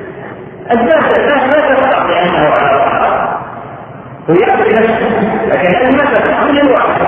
الناس 0.71 1.05
لا 1.05 1.75
تستطيع 1.75 2.07
بانه 2.07 2.49
على 2.49 2.77
راحه 2.77 3.41
ويأتي 4.29 4.73
لكن 5.49 5.89
الناس 5.89 6.09
تحمل 6.29 6.61
الواحد 6.61 7.01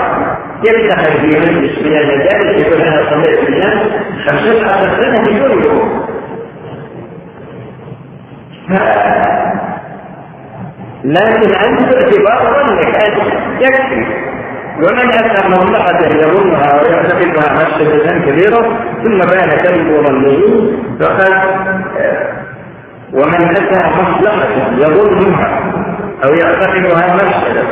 يفتح 0.65 1.05
في 1.21 1.27
مجلس 1.27 1.79
من 1.79 1.97
المجالس 1.97 2.67
يقول 2.67 2.83
أنا 2.83 3.11
صليت 3.11 3.45
بالناس 3.45 3.79
خمسين 4.27 4.65
عشر 4.65 4.89
سنة 4.97 5.21
بدون 5.21 5.63
يوم. 5.63 6.01
لكن 11.05 11.51
أنت 11.55 11.95
باعتبار 11.95 12.55
ظنك 12.55 12.95
أنت 12.95 13.19
يكفي. 13.61 14.07
ومن 14.79 15.13
أتى 15.13 15.49
مصلحة 15.49 16.07
يظنها 16.07 16.83
ويعتقدها 16.83 17.53
مفسدة 17.53 18.19
كبيرة 18.19 18.79
ثم 19.03 19.19
بان 19.19 19.51
كذب 19.51 20.03
ظنه 20.07 20.71
فقد 21.01 21.33
ومن 23.13 23.57
أتى 23.57 23.87
مصلحة 24.03 24.49
يظنها 24.79 25.61
أو 26.25 26.35
يعتقدها 26.35 27.15
مفسدة 27.15 27.63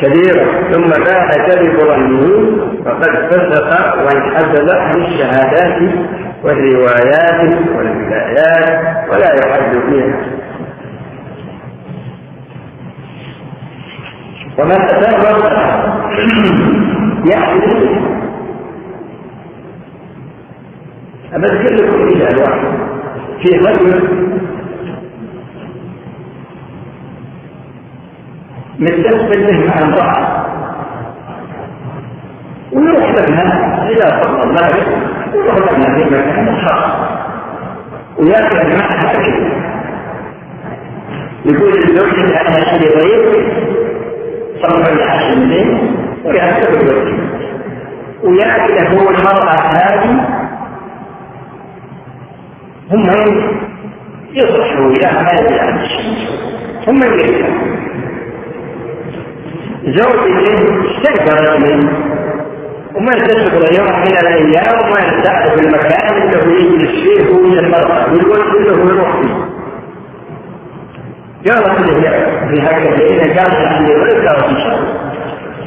كبيرة 0.00 0.44
ثم 0.72 0.88
بان 0.88 1.46
كذب 1.46 1.80
ظنه 1.80 2.56
فقد 2.84 3.10
فسق 3.30 4.06
وانحدل 4.06 4.70
عن 4.70 4.96
الشهادات 5.00 5.90
والروايات 6.44 7.50
والولايات 7.76 8.80
ولا 9.10 9.34
يحد 9.34 9.80
فيها. 9.88 10.18
ومن 14.58 14.72
أتى 14.72 15.12
يعني 17.24 17.60
أبذكر 21.34 21.70
لكم 21.70 22.08
مثال 22.08 22.38
واحد 22.38 22.78
في 23.42 23.48
رجل 23.48 24.37
مستقبل 28.78 29.66
مع 29.66 29.82
امرأة 29.82 30.46
ويروح 32.72 33.10
لها 33.10 33.88
إذا 33.90 34.20
صلى 34.22 34.42
الله 34.42 34.70
ويروح 35.34 35.56
لها 35.56 35.94
في 35.94 36.04
مكان 36.04 36.56
خاص 36.64 36.92
ويأكل 38.18 38.76
معها 38.76 39.20
أكل 39.20 39.52
يقول 41.44 41.72
الزوج 41.78 42.18
أنا 42.18 42.64
عندي 42.66 42.88
ضيف 42.88 43.46
صلى 44.62 44.92
العشاء 44.92 45.32
الليل 45.32 45.90
ويأكل 46.24 46.74
الزوج 46.74 47.14
ويأكل 48.24 48.86
هو 48.86 49.10
المرأة 49.10 49.54
هذه 49.54 50.38
هم 52.90 53.02
يصلحوا 54.32 54.86
وياها 54.86 55.22
ما 55.22 55.40
يدري 55.40 55.60
عن 55.60 55.78
الشمس 55.78 56.28
هم 56.88 57.02
يدري 57.02 57.44
زوجته 59.92 60.90
استنكرت 60.90 61.58
منه 61.58 61.92
وما 62.94 63.14
تشغل 63.14 63.76
يوم 63.76 64.00
من 64.00 64.16
الأيام 64.18 64.80
وما 64.80 64.98
يستعرف 65.00 65.58
المكان 65.58 66.22
انه 66.22 66.52
يجلس 66.52 66.90
فيه 66.90 67.34
ومن 67.34 67.58
المرأة 67.58 68.12
والولد 68.12 68.52
كله 68.52 68.94
يروح 68.94 69.20
فيه 69.20 69.34
قالت 71.50 71.80
له 71.80 72.00
في 72.48 72.62
هكذا 72.62 73.06
إذا 73.06 73.40
قالت 73.42 73.54
عندي 73.54 73.92
ولد 73.94 74.26
قالت 74.26 74.44
ان 74.44 74.78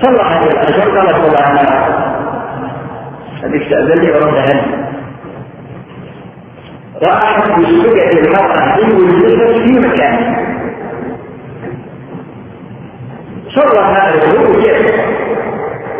صلى 0.01 0.21
عليه 0.21 0.51
العشر 0.51 0.97
قالت 0.97 1.23
والله 1.23 1.39
أنا 1.39 2.11
هذيك 3.43 3.61
استاذن 3.61 3.99
لي 3.99 4.11
وردها 4.11 4.53
لي 4.53 4.61
راحت 7.01 7.59
بسجة 7.59 8.11
المرأة 8.11 8.75
دي 8.75 8.91
والجسد 8.93 9.61
في 9.63 9.79
صلى 13.55 13.79
هذا 13.79 14.13
الظهور 14.23 14.61
كيف 14.61 14.95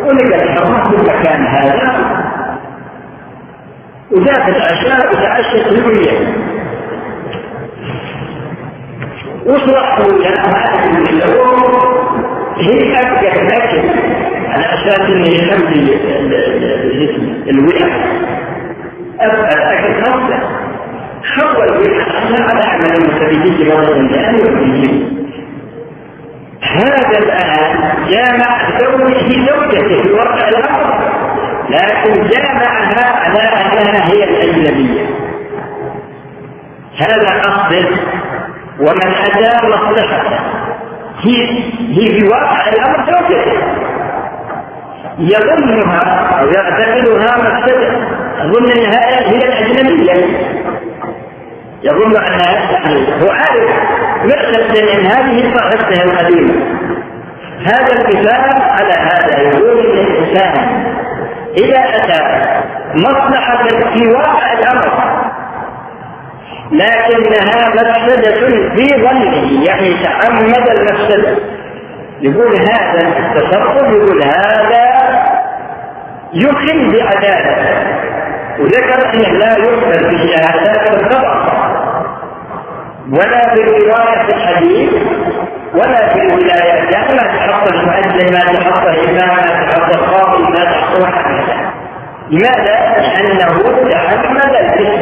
ولقى 0.04 0.42
الحرام 0.44 0.90
في 0.90 0.96
المكان 0.96 1.46
هذا. 1.46 2.12
وذاك 4.10 4.48
العشاء 4.48 5.12
وتعشت 5.12 5.72
لبنية 5.72 6.18
وصلحوا 9.46 10.12
لها 10.12 10.72
هي 12.56 13.00
أبقى 13.00 13.42
الأكل 13.42 13.88
على 14.48 14.64
أساس 14.64 15.00
أنه 15.00 15.26
يخلي 15.26 15.94
الوعاء 17.50 17.90
أبقى 19.20 19.52
الأكل 19.54 20.00
نفسه. 20.00 20.48
حول 21.24 21.68
الوعاء 21.68 22.42
على 22.50 22.64
أعمال 22.64 22.96
المتبدية 22.96 23.74
مرة 23.74 24.08
ثانية 24.08 25.11
هذا 26.62 27.18
الآن 27.18 27.92
جامع 28.08 28.78
زوجه 28.78 29.46
زوجته 29.50 30.02
في 30.02 30.12
واقع 30.12 30.48
الأمر. 30.48 31.12
لكن 31.70 32.28
جامعها 32.28 33.04
على 33.24 33.38
أنها 33.38 34.06
هي 34.12 34.24
الأجنبية. 34.24 35.06
هذا 36.98 37.42
قصد 37.42 37.86
ومن 38.80 39.02
أتى 39.02 39.66
مصلحته. 39.66 40.40
هي 41.20 41.48
هي 41.78 42.20
في 42.20 42.28
واقع 42.28 42.68
الأمر 42.68 43.06
زوجته. 43.06 43.62
يظنها 45.18 46.02
أو 46.40 46.46
يعتقدها 46.46 47.36
مفسدة 47.36 47.92
يظن 48.40 48.70
أنها 48.70 49.30
هي 49.30 49.36
الأجنبية. 49.36 50.26
يظن 51.82 52.16
أنها 52.16 53.22
هو 53.22 53.30
عارف. 53.30 53.70
مرسل 54.24 54.98
من 54.98 55.06
هذه 55.06 55.54
صاحبته 55.56 56.02
القديمة. 56.02 56.54
هذا 57.64 57.92
الكتاب 57.92 58.62
على 58.62 58.92
هذا 58.92 59.38
يقول 59.42 59.86
إن 59.86 60.06
الإنسان 60.06 60.84
إذا 61.56 61.78
أتى 61.78 62.46
مصلحة 62.94 63.62
في 63.92 64.06
واقع 64.06 64.52
الأمر 64.52 64.92
لكنها 66.72 67.68
مفسدة 67.68 68.40
في 68.74 69.02
ظنه 69.02 69.64
يعني 69.64 69.94
تعمد 70.02 70.68
المفسدة. 70.68 71.36
يقول 72.20 72.56
هذا 72.56 73.08
التصرف 73.18 73.76
يقول 73.76 74.22
هذا 74.22 74.92
يخل 76.34 76.92
بعدالة. 76.92 77.56
وذكر 78.58 79.14
أنه 79.14 79.28
لا 79.28 79.56
يقبل 79.56 80.08
بالشهادات 80.08 81.00
الخطأ 81.00 81.71
ولا 83.10 83.54
في 83.54 83.60
رواية 83.60 84.34
الحديث 84.34 84.92
ولا 85.74 86.08
في 86.12 86.18
الولايات 86.20 86.92
يعني 86.92 87.12
ما 87.12 87.26
تحط 87.26 87.68
المؤذن 87.72 88.32
ما 88.32 88.40
تحط 88.40 88.86
الإمام 88.86 89.28
ما 89.28 89.66
تحط 89.66 89.94
القاضي 89.94 90.42
ما 90.42 90.64
تحط 90.64 91.00
واحد 91.00 91.24
لماذا؟ 92.30 92.96
لأنه 92.98 93.62
تعمد 93.90 94.54
الفعل 94.54 94.98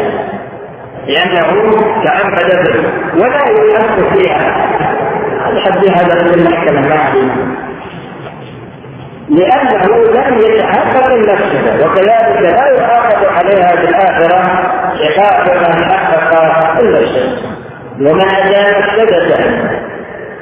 لأنه 1.06 1.80
تعمد 2.04 2.42
الفعل 2.42 2.84
ولا 3.16 3.74
يحط 3.74 4.16
فيها. 4.18 4.66
الحد 5.50 5.88
هذا 5.88 6.24
في 6.24 6.34
المحكمة 6.34 6.80
ما 6.80 6.98
لأنه 9.28 9.86
لم 10.12 10.38
يتحقق 10.38 11.06
المفسدة 11.06 11.86
وكذلك 11.86 12.40
لا 12.40 12.66
يحافظ 12.76 13.24
عليها 13.38 13.76
في 13.76 13.84
الآخرة 13.88 14.36
عقاب 15.00 15.76
من 15.76 15.84
حقق 15.84 16.78
المفسدة 16.78 17.59
ومن 18.00 18.20
أتى 18.20 18.78
مفسدة 18.78 19.36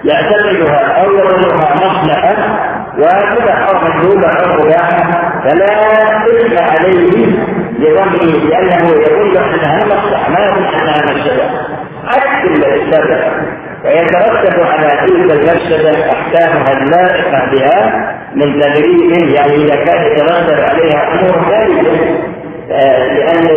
يعتقدها 0.05 1.03
أو 1.03 1.13
يظنها 1.13 1.75
مصلحة 1.75 2.37
واجبة 2.99 3.53
أو 3.53 3.75
مندوبة 3.89 4.29
أو 4.29 4.63
مباحة 4.63 5.33
فلا 5.45 5.73
إثم 6.27 6.59
عليه 6.59 7.27
لظنه 7.79 8.49
لأنه 8.49 8.91
يظن 8.91 9.37
أنها 9.37 9.85
مصلحة 9.87 10.31
ما 10.31 10.39
يظن 10.47 10.65
أنها 10.65 11.13
مفسدة 11.13 11.45
عكس 12.07 12.45
الذي 12.45 12.79
ويترتب 13.85 14.63
على 14.63 14.89
تلك 15.07 15.31
المفسدة 15.31 16.13
أحكامها 16.13 16.73
اللائقة 16.73 17.51
بها 17.51 18.15
من 18.35 18.53
تدريب 18.53 19.29
يعني 19.29 19.55
إذا 19.55 19.77
كان 19.77 20.07
يترتب 20.07 20.61
عليها 20.61 21.09
أمور 21.13 21.51
ثالثة 21.51 22.19
آه، 22.71 23.15
لأن 23.15 23.49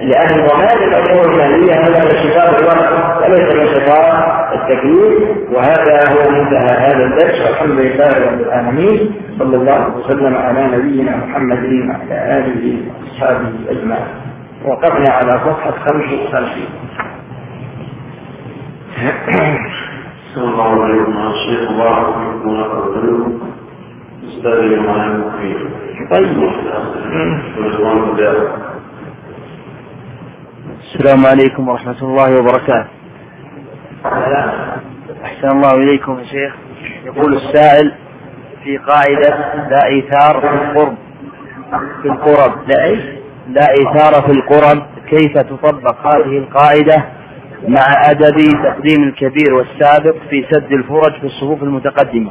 لأن 0.00 0.46
ضمان 0.46 0.78
الأمور 0.82 1.24
المالية 1.24 1.74
هذا 1.74 2.04
من 2.04 2.30
صفات 2.30 2.58
الوقت 2.58 3.22
وليس 3.22 3.52
من 3.52 3.80
التكليف 4.74 5.52
وهذا 5.52 6.08
هو 6.12 6.30
منتهى 6.30 6.72
هذا 6.86 7.04
الدرس. 7.04 7.40
والحمد 7.40 7.78
لله 7.80 8.12
رب 8.26 8.40
العالمين. 8.40 9.10
صلى 9.38 9.56
الله 9.56 9.96
وسلم 9.96 10.34
على 10.36 10.66
نبينا 10.76 11.16
محمد 11.16 11.64
وعلى 11.88 12.38
آله 12.38 12.76
وأصحابه 12.88 13.52
أجمعين. 13.68 14.06
وقفنا 14.64 15.10
على 15.10 15.40
صفحة 15.44 15.70
55 15.70 16.68
صلى 20.34 20.44
الله 20.44 20.84
عليكم 20.84 21.16
الله 21.70 22.08
ورحمة 22.08 22.34
استاذي 24.28 24.76
معنا 24.76 25.32
طيب. 26.10 26.50
السلام 30.80 31.26
عليكم 31.26 31.68
ورحمة 31.68 32.02
الله 32.02 32.38
وبركاته. 32.38 33.03
أحسن 34.04 35.50
الله 35.50 35.74
إليكم 35.74 36.18
يا 36.18 36.24
شيخ. 36.24 36.54
يقول 37.04 37.34
السائل 37.34 37.92
في 38.64 38.76
قاعدة 38.78 39.28
لا 39.70 39.86
إيثار 39.86 40.40
في 40.40 40.46
القرب. 40.46 40.94
في 42.02 42.08
القرب. 42.08 42.52
لا 42.68 42.84
إيش؟ 42.84 43.00
لا 43.48 43.70
إيثار 43.70 44.22
في 44.22 44.32
القرب. 44.32 44.82
كيف 45.10 45.38
تطبق 45.38 46.06
هذه 46.06 46.38
القاعدة 46.38 47.04
مع 47.68 48.10
أدب 48.10 48.36
تقديم 48.64 49.02
الكبير 49.02 49.54
والسابق 49.54 50.14
في 50.30 50.46
سد 50.50 50.72
الفرج 50.72 51.12
في 51.20 51.24
الصفوف 51.26 51.62
المتقدمة؟ 51.62 52.30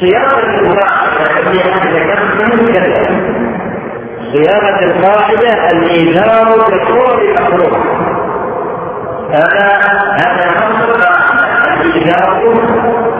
صياغة 0.00 0.38
التي 0.38 1.58
ذكرتها 1.98 2.72
كذا 2.72 3.08
صياغة 4.32 4.84
القاعدة 4.84 5.70
الإيثار 5.70 6.70
بالقول 6.70 7.20
المكروه 7.20 7.78
هذا 9.30 9.78
هذا 10.12 10.50
نص 10.50 10.96
الإيثار 11.80 12.42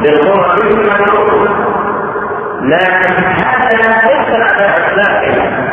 بالقول 0.02 0.66
المكروه 0.70 1.48
لكن 2.62 3.12
هذا 3.24 4.02
ليس 4.08 4.40
على 4.40 4.66
إطلاقه 4.76 5.68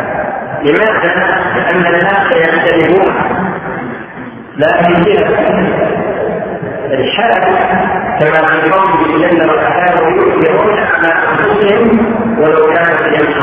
لماذا؟ 0.63 1.13
لأن 1.55 1.85
الناس 1.85 2.31
يختلفون 2.31 3.13
لكن 4.57 5.03
الحال 6.93 7.43
كما 8.19 8.61
في 8.61 8.71
قوله 8.71 9.27
جل 9.29 9.49
وعلا 9.49 10.01
ويؤثرون 10.01 10.79
على 10.79 11.13
أنفسهم 11.13 12.15
ولو 12.39 12.73
كانت 12.73 12.99
بهم 13.01 13.35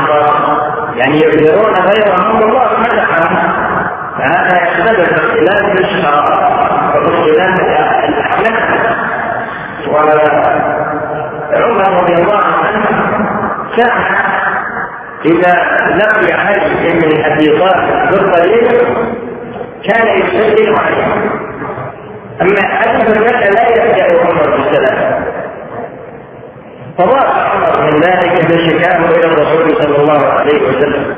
يعني 0.95 1.21
يؤثرون 1.21 1.75
غيرهم 1.75 2.43
الله 2.43 2.69
مدحهم 2.79 3.53
فهذا 4.17 4.61
يختلف 4.63 5.09
باختلاف 5.13 5.65
الأشخاص 5.71 6.23
وباختلاف 6.95 7.61
الأحلام. 8.09 8.53
وعمر 11.53 12.01
رضي 12.01 12.13
الله 12.13 12.37
عنه 12.37 12.85
كان 13.77 13.91
إذا 15.25 15.53
لقي 15.95 16.33
علي 16.33 16.93
من 16.93 17.23
أبي 17.25 17.59
طالب 17.59 18.11
بالطريق 18.11 18.87
كان 19.85 20.07
يسلم 20.07 20.75
عليه. 20.75 21.52
أما 22.41 22.61
حديث 22.61 23.07
المسألة 23.09 23.49
لا 23.49 23.67
يبدأ 23.69 24.21
عمر 24.21 24.57
بالسلام 24.57 25.23
فضاق 26.97 27.29
عمر 27.29 27.91
من 27.91 28.01
ذلك 28.01 28.45
فشكاه 28.45 28.97
إلى 28.97 29.25
الرسول 29.25 29.75
صلى 29.75 29.97
الله 29.97 30.25
عليه 30.25 30.61
وسلم. 30.69 31.15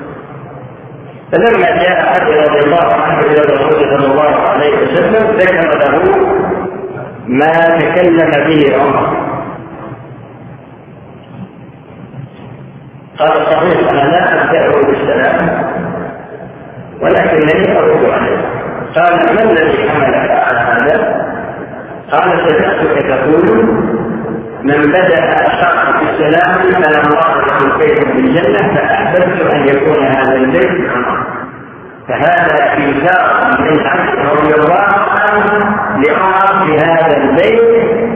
فلما 1.32 1.68
جاء 1.68 2.06
علي 2.14 2.46
رضي 2.46 2.60
الله 2.60 2.94
عنه 2.94 3.20
إلى 3.20 3.44
الرسول 3.44 3.76
صلى 3.76 4.12
الله 4.12 4.36
عليه 4.36 4.78
وسلم 4.78 5.38
ذكر 5.38 5.78
له 5.78 6.04
ما 7.28 7.80
تكلم 7.80 8.32
به 8.48 8.78
عمر. 8.82 9.26
قال 13.20 13.46
صحيح 13.46 13.90
أنا 13.90 14.12
لا 14.12 14.44
أبدأه 14.44 14.82
بالسلام 14.88 15.64
ولكنني 17.02 17.78
أرد 17.78 18.06
عليه. 18.06 18.55
قال 18.96 19.36
ما 19.36 19.44
الذي 19.44 19.90
حملك 19.90 20.30
على 20.32 20.60
هذا؟ 20.60 21.26
قال 22.12 22.24
سمعتك 22.24 23.08
تقول 23.08 23.66
من 24.64 24.92
بدأ 24.92 25.48
الشرع 25.48 26.00
بالسلام 26.00 26.58
فلا 26.72 27.02
الله 27.02 27.42
له 27.46 27.78
بيت 27.78 28.04
في 28.04 28.20
الجنه 28.20 28.76
فأحببت 28.76 29.42
أن 29.52 29.68
يكون 29.68 30.06
هذا 30.06 30.36
البيت 30.36 30.92
فهذا 32.08 32.74
ايثار 32.74 33.58
من 33.60 33.80
عبد 33.88 34.20
رضي 34.20 34.56
الله 34.56 34.96
عنه 35.24 35.76
لعمر 35.98 36.66
في 36.66 36.78
هذا 36.80 37.18
البيت 37.18 37.62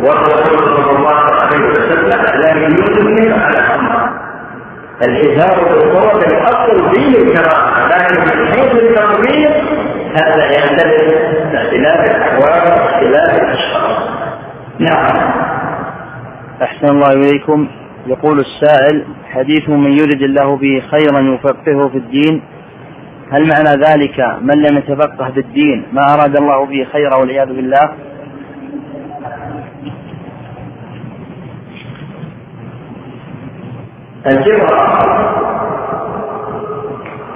والرسول 0.04 0.60
صلى 0.60 0.98
الله 0.98 1.36
عليه 1.36 1.60
وسلم 1.60 2.22
لم 2.46 2.78
يثمر 2.78 3.44
على 3.44 3.58
عمر 3.58 3.89
الإثار 5.02 5.64
بالقرب 5.64 6.22
الأصل 6.24 6.96
فيه 6.96 7.18
الكرامة 7.18 7.88
لكن 7.88 8.16
من 8.16 8.48
حيث 8.48 8.74
التطبيق 8.74 9.52
هذا 10.14 10.52
يختلف 10.52 11.30
باختلاف 11.52 12.00
الأحوال 12.00 12.82
واختلاف 12.82 13.44
الأشخاص. 13.44 14.10
نعم. 14.80 15.32
أحسن 16.62 16.88
الله 16.88 17.14
إليكم. 17.14 17.68
يقول 18.08 18.40
السائل 18.40 19.06
حديث 19.32 19.70
من 19.70 19.92
يرد 19.92 20.22
الله 20.22 20.58
به 20.58 20.84
خيرا 20.92 21.20
يفقهه 21.20 21.88
في 21.88 21.98
الدين. 21.98 22.42
هل 23.32 23.48
معنى 23.48 23.70
ذلك 23.70 24.38
من 24.42 24.62
لم 24.62 24.78
يتفقه 24.78 25.32
في 25.32 25.40
الدين؟ 25.40 25.86
ما 25.94 26.14
أراد 26.14 26.36
الله 26.36 26.66
به 26.66 26.88
خيرا 26.94 27.16
والعياذ 27.16 27.48
بالله. 27.48 27.90
الجبر 34.30 34.90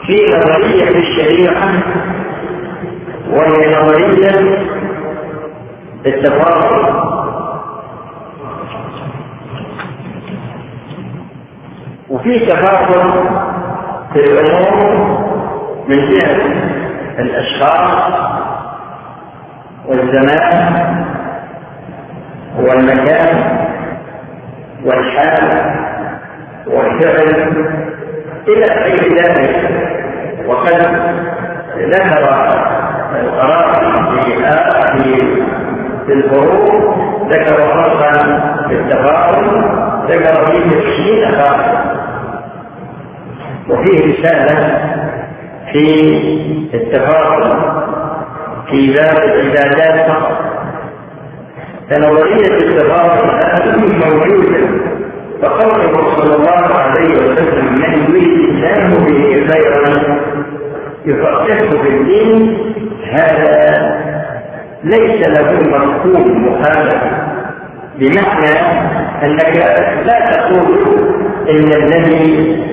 في 0.06 0.18
نظرية 0.38 0.90
الشريعة 0.90 1.70
وهي 3.32 3.76
نظرية 3.76 4.58
التفاضل 6.06 6.94
وفي 12.10 12.40
تفاضل 12.40 13.14
في 14.14 14.20
الأمور 14.20 14.96
من 15.88 15.98
جهة 15.98 16.42
الأشخاص 17.20 18.14
والزمان 19.86 21.06
والمكان 22.60 23.58
والحال. 24.86 25.83
والفعل 26.68 27.54
إلى 28.48 28.66
غير 28.66 29.18
ذلك 29.18 29.70
وقد 30.48 30.74
ذكر 31.78 32.30
القرار 33.22 33.84
في 36.06 36.14
الفروق 36.14 36.96
ذكر 37.30 37.56
فرقا 37.56 38.18
في 38.68 38.74
التفاؤل 38.74 39.64
ذكر 40.08 40.52
فيه 40.52 40.80
تسعين 40.80 41.32
فرقا 41.32 41.84
وفيه 43.70 44.14
رسالة 44.14 44.80
في 45.72 46.14
التفاؤل 46.74 47.44
في 48.70 48.94
باب 48.94 49.18
العبادات 49.18 50.10
فقط. 50.12 50.38
فنظرية 51.90 52.48
التفاؤل 52.58 53.30
هذه 53.30 54.06
موجودة 54.06 54.68
فقوله 55.42 56.13
صلى 56.24 56.36
الله 56.36 56.76
عليه 56.76 57.16
وسلم 57.16 57.74
من 57.74 58.16
يريد 58.16 58.50
الله 58.50 59.00
به 59.08 59.54
خيرا 59.54 60.20
يفقهه 61.06 61.82
في 61.84 61.90
الدين 61.90 62.58
هذا 63.12 63.54
ليس 64.84 65.22
له 65.22 65.52
مفهوم 65.52 66.48
مخالفه 66.48 67.12
بمعنى 68.00 68.56
أنك 69.24 69.56
لا 70.06 70.38
تقول 70.38 70.78
إن 71.50 71.72
الذي 71.72 72.64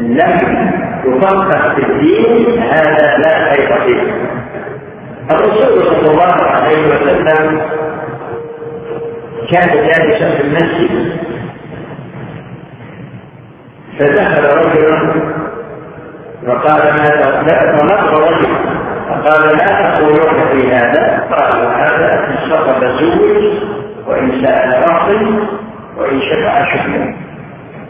لم 0.00 0.68
يفقه 1.04 1.74
في 1.74 1.82
الدين 1.86 2.62
هذا 2.62 3.18
لا 3.18 3.52
خير 3.52 3.80
فيه. 3.84 4.02
الرسول 5.30 5.82
صلى 5.84 6.10
الله 6.10 6.32
عليه 6.32 6.86
وسلم 6.88 7.60
كان 9.50 9.68
جالسا 9.68 10.30
في 10.30 10.42
المسجد. 10.44 11.25
فدخل 13.98 14.44
رجل 14.44 15.22
وقال 16.46 16.82
ما 16.82 17.08
لا 17.46 17.94
رجل 18.12 18.46
فقال 19.08 19.56
لا 19.56 19.90
تقولون 19.90 20.48
في 20.52 20.72
هذا. 20.72 21.24
قالوا 21.30 21.70
هذا 21.70 22.26
ان 22.28 22.50
سقط 22.50 22.84
زوج 22.84 23.52
وإن 24.06 24.30
سال 24.30 24.70
باطل 24.86 25.48
وإن 25.96 26.20
شفع 26.20 26.64
شفع 26.64 27.12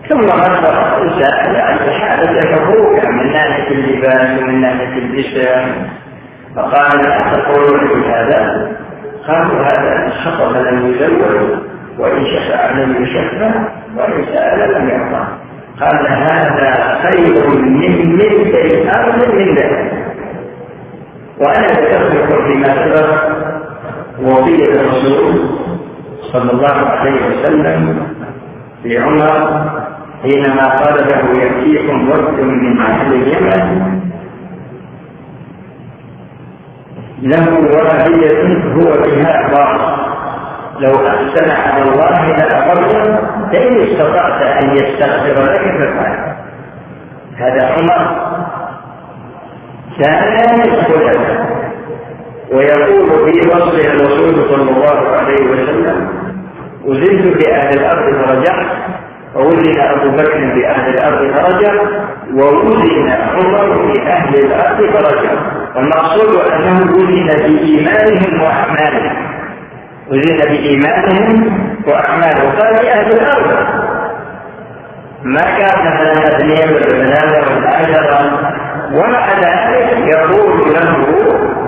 ثم 0.09 0.21
نظر 0.21 1.11
سال 1.19 1.57
عن 1.57 1.79
حالة 1.79 2.55
حقوق 2.55 3.05
من 3.05 3.33
ناحية 3.33 3.69
اللباس 3.71 4.43
ومن 4.43 4.61
ناحية 4.61 4.99
اللسان 4.99 5.89
فقال 6.57 7.03
لا 7.03 7.37
تقولون 7.37 7.89
في 7.89 8.11
هذا. 8.11 8.73
قالوا 9.29 9.63
هذا 9.63 9.97
ان 9.97 10.13
سقط 10.25 10.57
لم 10.57 10.91
يزوج 10.91 11.59
وإن 11.99 12.25
شفع 12.27 12.71
لم 12.71 13.03
يشفع 13.03 13.51
وإن 13.97 14.25
سال 14.25 14.75
لم 14.75 14.89
يعطى 14.89 15.27
قال 15.81 16.07
هذا 16.09 16.99
خير 17.03 17.49
من 17.49 18.17
ملك 18.17 18.55
الأرض 18.55 19.35
من 19.35 19.55
ذلك 19.55 19.93
وأنا 21.39 21.67
ذكرت 21.67 22.43
فيما 22.47 22.75
سبق 22.75 23.09
وصيه 24.23 24.65
الرسول 24.65 25.35
صلى 26.33 26.53
الله 26.53 26.69
عليه 26.91 27.27
وسلم 27.27 28.07
لعمر 28.85 29.71
حينما 30.23 30.67
قال 30.85 30.95
له 31.09 31.43
ياتيكم 31.43 32.11
وفد 32.11 32.41
من 32.41 32.81
أهل 32.81 33.13
اليمن. 33.15 34.01
له 37.23 37.49
واهية 37.59 38.59
هو 38.75 39.03
بها 39.03 39.49
باطل 39.51 39.86
لو 40.81 41.07
أحسن 41.09 41.51
على 41.51 41.83
الله 41.83 42.37
لأقره 42.37 43.19
فإن 43.53 43.81
استطعت 43.81 44.43
أن 44.43 44.77
يستغفر 44.77 45.45
لك 45.45 45.61
فافعل. 45.79 46.37
هذا 47.37 47.67
عمر 47.67 48.27
كان 50.01 50.61
الخلفاء 50.61 51.47
ويقول 52.53 53.33
في 53.33 53.47
وصف 53.47 53.75
الرسول 53.75 54.35
صلى 54.51 54.71
الله 54.71 55.09
عليه 55.17 55.51
وسلم 55.51 56.09
أزلت 56.87 57.37
في 57.37 57.55
أهل 57.55 57.79
الأرض 57.79 58.15
فرجعت 58.25 58.67
ووزن 59.35 59.81
أبو 59.81 60.11
بكر 60.11 60.39
بأهل 60.55 60.95
الأرض 60.95 61.21
درجة 61.35 61.81
ووزن 62.35 63.11
عمر 63.11 63.93
بأهل 63.93 64.35
الأرض 64.37 64.79
درجة 64.93 65.31
والمقصود 65.77 66.35
أنه 66.53 66.93
وزن 66.97 67.27
بإيمانهم 67.27 68.43
وأعمالهم. 68.43 69.36
وزن 70.11 70.39
بإيمانهم 70.39 71.59
وأعمالهم. 71.87 72.51
قال 72.51 72.75
لأهل 72.75 73.13
الأرض. 73.13 73.67
ما 75.25 75.45
كان 75.59 75.79
مثلا 75.87 76.37
اثنين 76.37 76.69
ولا 76.75 77.45
ثلاثة 77.45 78.31
ومع 78.93 79.27
ذلك 79.33 79.99
يقول 80.07 80.75
له 80.75 81.07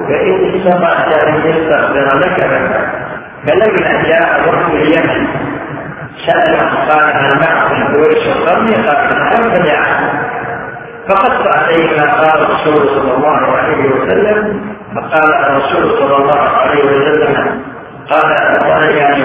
فإن 0.08 0.54
استطعت 0.54 1.12
أن 1.12 1.34
يستغفر 1.44 2.18
لك 2.18 2.38
فلما 3.46 4.02
جاء 4.02 4.48
وقت 4.48 4.70
اليمن. 4.70 5.26
سأل 6.26 6.56
قال 6.88 7.12
هل 7.14 7.40
معكم 7.40 7.94
قويس 7.94 8.36
القرن 8.36 8.72
قال 8.72 9.50
فدعا 9.50 10.10
فقص 11.08 11.46
عليه 11.46 12.00
ما 12.00 12.12
قال 12.12 12.42
الرسول 12.42 12.88
صلى 12.88 13.12
الله 13.16 13.56
عليه 13.56 13.90
وسلم. 13.90 14.60
فقال 14.94 15.34
الرسول 15.34 15.98
صلى 15.98 16.16
الله 16.16 16.48
عليه 16.48 16.84
وسلم 16.84 17.62
قال 18.10 18.58
قال 18.58 18.96
يعني 18.96 19.24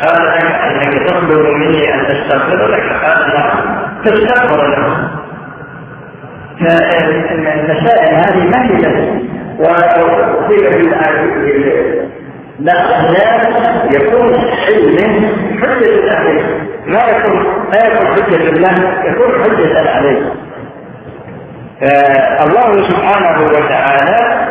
قال 0.00 0.26
لك 0.26 0.44
أنك 0.44 1.08
تطلب 1.08 1.46
مني 1.46 1.94
أن 1.94 2.06
تستغفر 2.06 2.66
لك؟ 2.66 2.92
قال 3.04 3.34
نعم 3.34 3.78
تستغفر 4.04 4.66
له. 4.66 5.08
فالمسائل 6.60 8.14
هذه 8.14 8.48
ما 8.48 8.64
هي 8.64 8.82
في 10.48 10.90
لا 12.60 13.00
الناس 13.00 13.90
يكون 13.90 14.34
علم 14.68 15.26
حجة 15.62 16.16
عليه 16.16 16.42
ما 16.86 17.04
يكون 17.04 17.46
ما 17.70 17.76
يكون 17.76 18.06
حجة 18.06 18.36
لله 18.36 18.92
يكون 19.04 19.42
حجة 19.44 19.90
عليه. 19.90 20.32
الله 22.42 22.82
سبحانه 22.88 23.46
وتعالى 23.46 24.49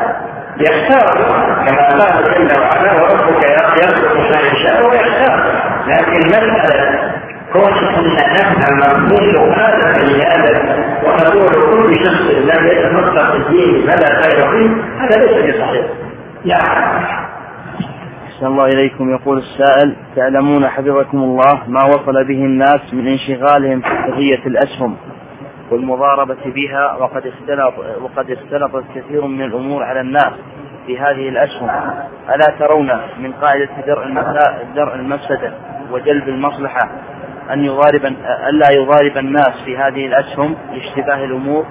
يختار. 0.60 1.18
كما 1.66 1.88
قال 1.88 2.24
جل 2.34 2.60
وعلا 2.60 3.01
وربك 3.01 3.43
يخلق 3.78 4.16
ما 4.32 4.39
يشاء 4.51 4.89
ويختار. 4.89 5.43
لكن 5.88 6.30
مسألة 6.30 7.12
كون 7.53 7.74
إن 7.74 8.16
نفهم 8.16 9.05
مفهوم 9.05 9.51
هذا 9.51 9.97
بني 9.97 10.36
آدم 10.36 10.84
ونقول 11.03 11.51
كل 11.70 11.95
شخص 12.05 12.22
لم 12.22 12.68
في 13.32 13.38
الدين 13.38 13.88
فلا 13.88 14.22
خير 14.22 14.51
فيه 14.51 14.70
هذا 14.99 15.16
ليس 15.26 15.55
بصحيح. 15.55 15.86
يعني 16.45 16.64
أحسن 18.28 18.45
الله 18.45 18.66
إليكم. 18.66 19.10
يقول 19.10 19.38
السائل 19.38 19.95
تعلمون 20.16 20.68
حفظكم 20.68 21.18
الله 21.18 21.60
ما 21.68 21.84
وصل 21.84 22.24
به 22.28 22.45
الناس 22.45 22.93
من 22.93 23.07
انشغالهم 23.07 23.82
في 23.82 23.89
قضية 23.89 24.47
الأسهم 24.47 24.95
والمضاربة 25.72 26.38
بها 26.45 26.95
وقد 26.95 27.28
اختلط 27.28 27.74
وقد 28.01 28.32
اختلطت 28.32 28.84
كثير 28.95 29.28
من 29.28 29.41
الأمور 29.41 29.84
على 29.84 30.01
الناس 30.01 30.34
في 30.86 30.99
هذه 30.99 31.30
الأسهم 31.30 31.70
ألا 32.36 32.45
ترون 32.59 32.91
من 33.20 33.34
قاعدة 33.34 33.70
درء 34.76 34.95
المفسدة 34.95 35.53
وجلب 35.91 36.30
المصلحة 36.30 36.89
أن 37.53 37.63
يضارب 37.63 38.05
ألا 38.49 38.70
يضارب 38.70 39.17
الناس 39.17 39.63
في 39.65 39.78
هذه 39.78 40.05
الأسهم 40.05 40.55
لاشتباه 40.74 41.24
الأمور؟ 41.26 41.65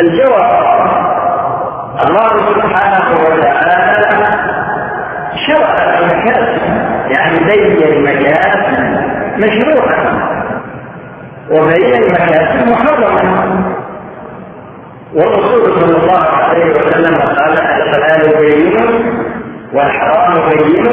الجواب 0.00 0.70
الله 2.06 2.52
سبحانه 2.54 3.26
وتعالى 3.26 3.90
شرع 5.46 5.98
المكاسب 5.98 6.89
يعني 7.10 7.38
بين 7.44 7.82
المكاسب 7.82 9.00
مشروعا 9.38 10.30
وبين 11.50 11.94
المكاسب 11.94 12.68
محرما 12.68 13.64
والرسول 15.14 15.72
صلى 15.80 15.96
الله 15.96 16.20
عليه 16.20 16.64
وسلم 16.74 17.14
قال 17.14 17.58
الحلال 17.58 18.34
بين 18.40 18.74
والحرام 19.74 20.34
بين 20.50 20.86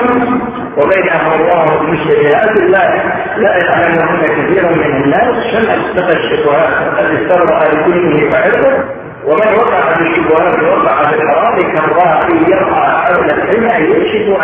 وبينهما 0.78 1.36
الله 1.36 1.82
المشتبهات 1.82 2.58
لا 2.58 2.94
لا 3.38 3.58
يعلمهن 3.58 4.22
كثير 4.22 4.64
من 4.72 5.04
الناس 5.04 5.54
فمن 5.54 5.70
اتقى 5.70 6.14
الشبهات 6.14 6.70
فقد 6.74 7.06
استرضى 7.06 7.78
لكله 7.78 8.30
فعرضه 8.32 8.84
ومن 9.26 9.56
وقع 9.58 9.82
في 9.96 10.02
الشبهات 10.02 10.60
وقع 10.64 11.06
في 11.10 11.16
الحرام 11.16 11.56
كالراعي 11.56 12.34
يرعى 12.48 12.92
حول 12.92 13.26
الحمى 13.32 13.86
يكشف 13.90 14.42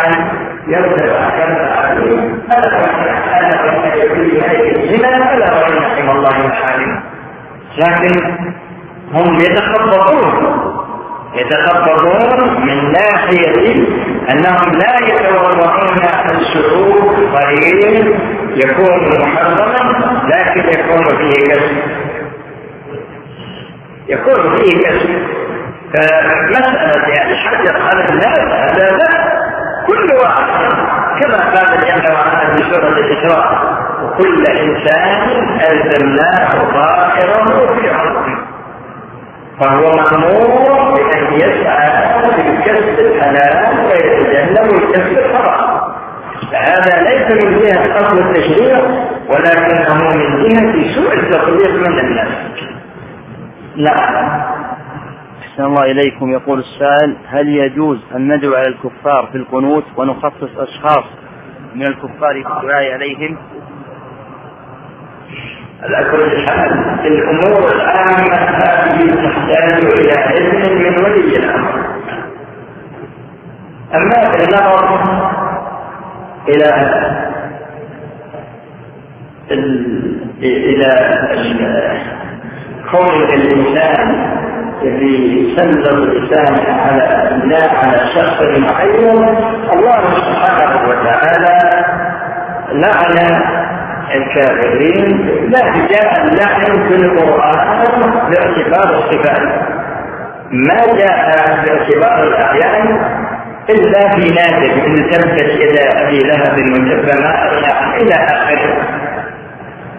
عن 0.68 0.72
يرتفع 0.72 1.30
كما 1.30 1.70
عليه 1.76 2.18
هذا 2.48 2.68
هذا 3.32 3.64
يكون 4.04 4.40
هذه 4.40 4.76
الزنا 4.76 5.24
فلا 5.24 5.62
وان 5.62 5.76
رحم 5.76 6.10
الله 6.10 6.46
محارمه 6.46 7.02
لكن 7.78 8.20
هم 9.12 9.40
يتخبطون. 9.40 10.74
يتخبطون 11.34 12.64
من 12.66 12.92
ناحية 12.92 13.86
أنهم 14.30 14.72
لا 14.72 14.98
يتورعون 14.98 15.98
السلوك 16.30 17.16
قليل 17.34 18.14
يكون 18.54 19.18
محرما 19.18 20.22
لكن 20.28 20.68
يكون 20.68 21.16
فيه 21.16 21.48
كسب. 21.48 21.76
يكون 24.08 24.58
فيه 24.58 24.86
كسب. 24.86 25.10
فمسألة 25.92 27.08
يعني 27.08 27.36
حجر 27.36 27.82
على 27.82 28.08
الناس 28.08 28.38
هذا 28.38 28.90
لا. 28.90 29.23
كل 29.86 30.12
واحد. 30.12 30.44
كما 31.20 31.38
قال 31.54 31.78
جل 31.80 32.08
وعلا 32.12 32.56
في 32.56 32.62
سورة 32.70 32.88
الإسراء 32.88 33.46
وكل 34.02 34.46
إنسان 34.46 35.28
ألزمناه 35.70 36.72
طائره 36.72 37.74
في 37.74 37.90
عرضه. 37.90 38.36
فهو 39.60 39.96
مأمور 39.96 40.94
بأن 40.94 41.32
يسعى 41.32 42.20
بالكسب 42.36 42.98
الحلال 42.98 43.86
ويتجنب 43.86 44.74
الكسب 44.74 45.18
الحرام. 45.18 45.80
فهذا 46.52 47.02
ليس 47.02 47.44
من 47.44 47.58
جهة 47.58 48.00
أصل 48.00 48.18
التشريع 48.18 48.78
ولكنه 49.28 49.94
من 49.94 50.42
جهة 50.42 50.94
سوء 50.94 51.14
التطبيق 51.14 51.70
من 51.70 51.98
الناس. 51.98 52.28
نعم 53.76 54.53
أحسن 55.54 55.64
الله 55.64 55.84
إليكم. 55.84 56.30
يقول 56.32 56.58
السائل 56.58 57.16
هل 57.28 57.48
يجوز 57.48 57.98
أن 58.16 58.34
ندعو 58.34 58.54
على 58.54 58.68
الكفار 58.68 59.28
في 59.32 59.38
القنوت 59.38 59.84
ونخصص 59.96 60.58
أشخاص 60.58 61.04
من 61.74 61.86
الكفار 61.86 62.42
في 62.42 62.48
الدعاء 62.60 62.92
عليهم؟ 62.92 63.38
حال 66.46 67.06
الأمور 67.06 67.72
العامة 67.72 68.34
هذه 68.34 69.14
تحتاج 69.14 69.84
إلى 69.84 70.12
اذن 70.12 70.82
من 70.82 71.04
ولي 71.04 71.36
الأمر. 71.36 71.74
أما 73.94 74.44
النظر 74.44 75.00
إلى 76.48 76.70
إلى 80.42 80.90
كون 82.90 83.22
الإنسان 83.22 84.43
الذي 84.84 85.56
سلط 85.56 85.86
لسانه 85.88 86.64
على 86.68 87.40
لا 87.44 87.78
على 87.78 87.98
شخص 88.14 88.42
معين 88.42 89.24
الله 89.72 90.00
سبحانه 90.14 90.88
وتعالى 90.88 91.84
لعن 92.72 93.42
الكافرين. 94.14 95.28
لا 95.50 95.86
جاء 95.90 96.24
اللعن 96.24 96.88
في 96.88 96.94
القرآن 96.94 97.84
باعتبار 98.30 98.98
الصفات. 98.98 99.42
ما 100.50 100.86
جاء 100.98 101.18
باعتبار 101.64 102.22
الأعيان 102.22 103.00
إلا 103.70 104.08
في 104.14 104.30
نادر 104.30 104.86
إن 104.86 105.10
تبت 105.10 105.38
يدا 105.60 106.06
أبي 106.06 106.22
لهب 106.22 106.58
وتب 106.58 107.06
ما 107.06 107.96
إلى 107.96 108.14
آخره. 108.14 109.03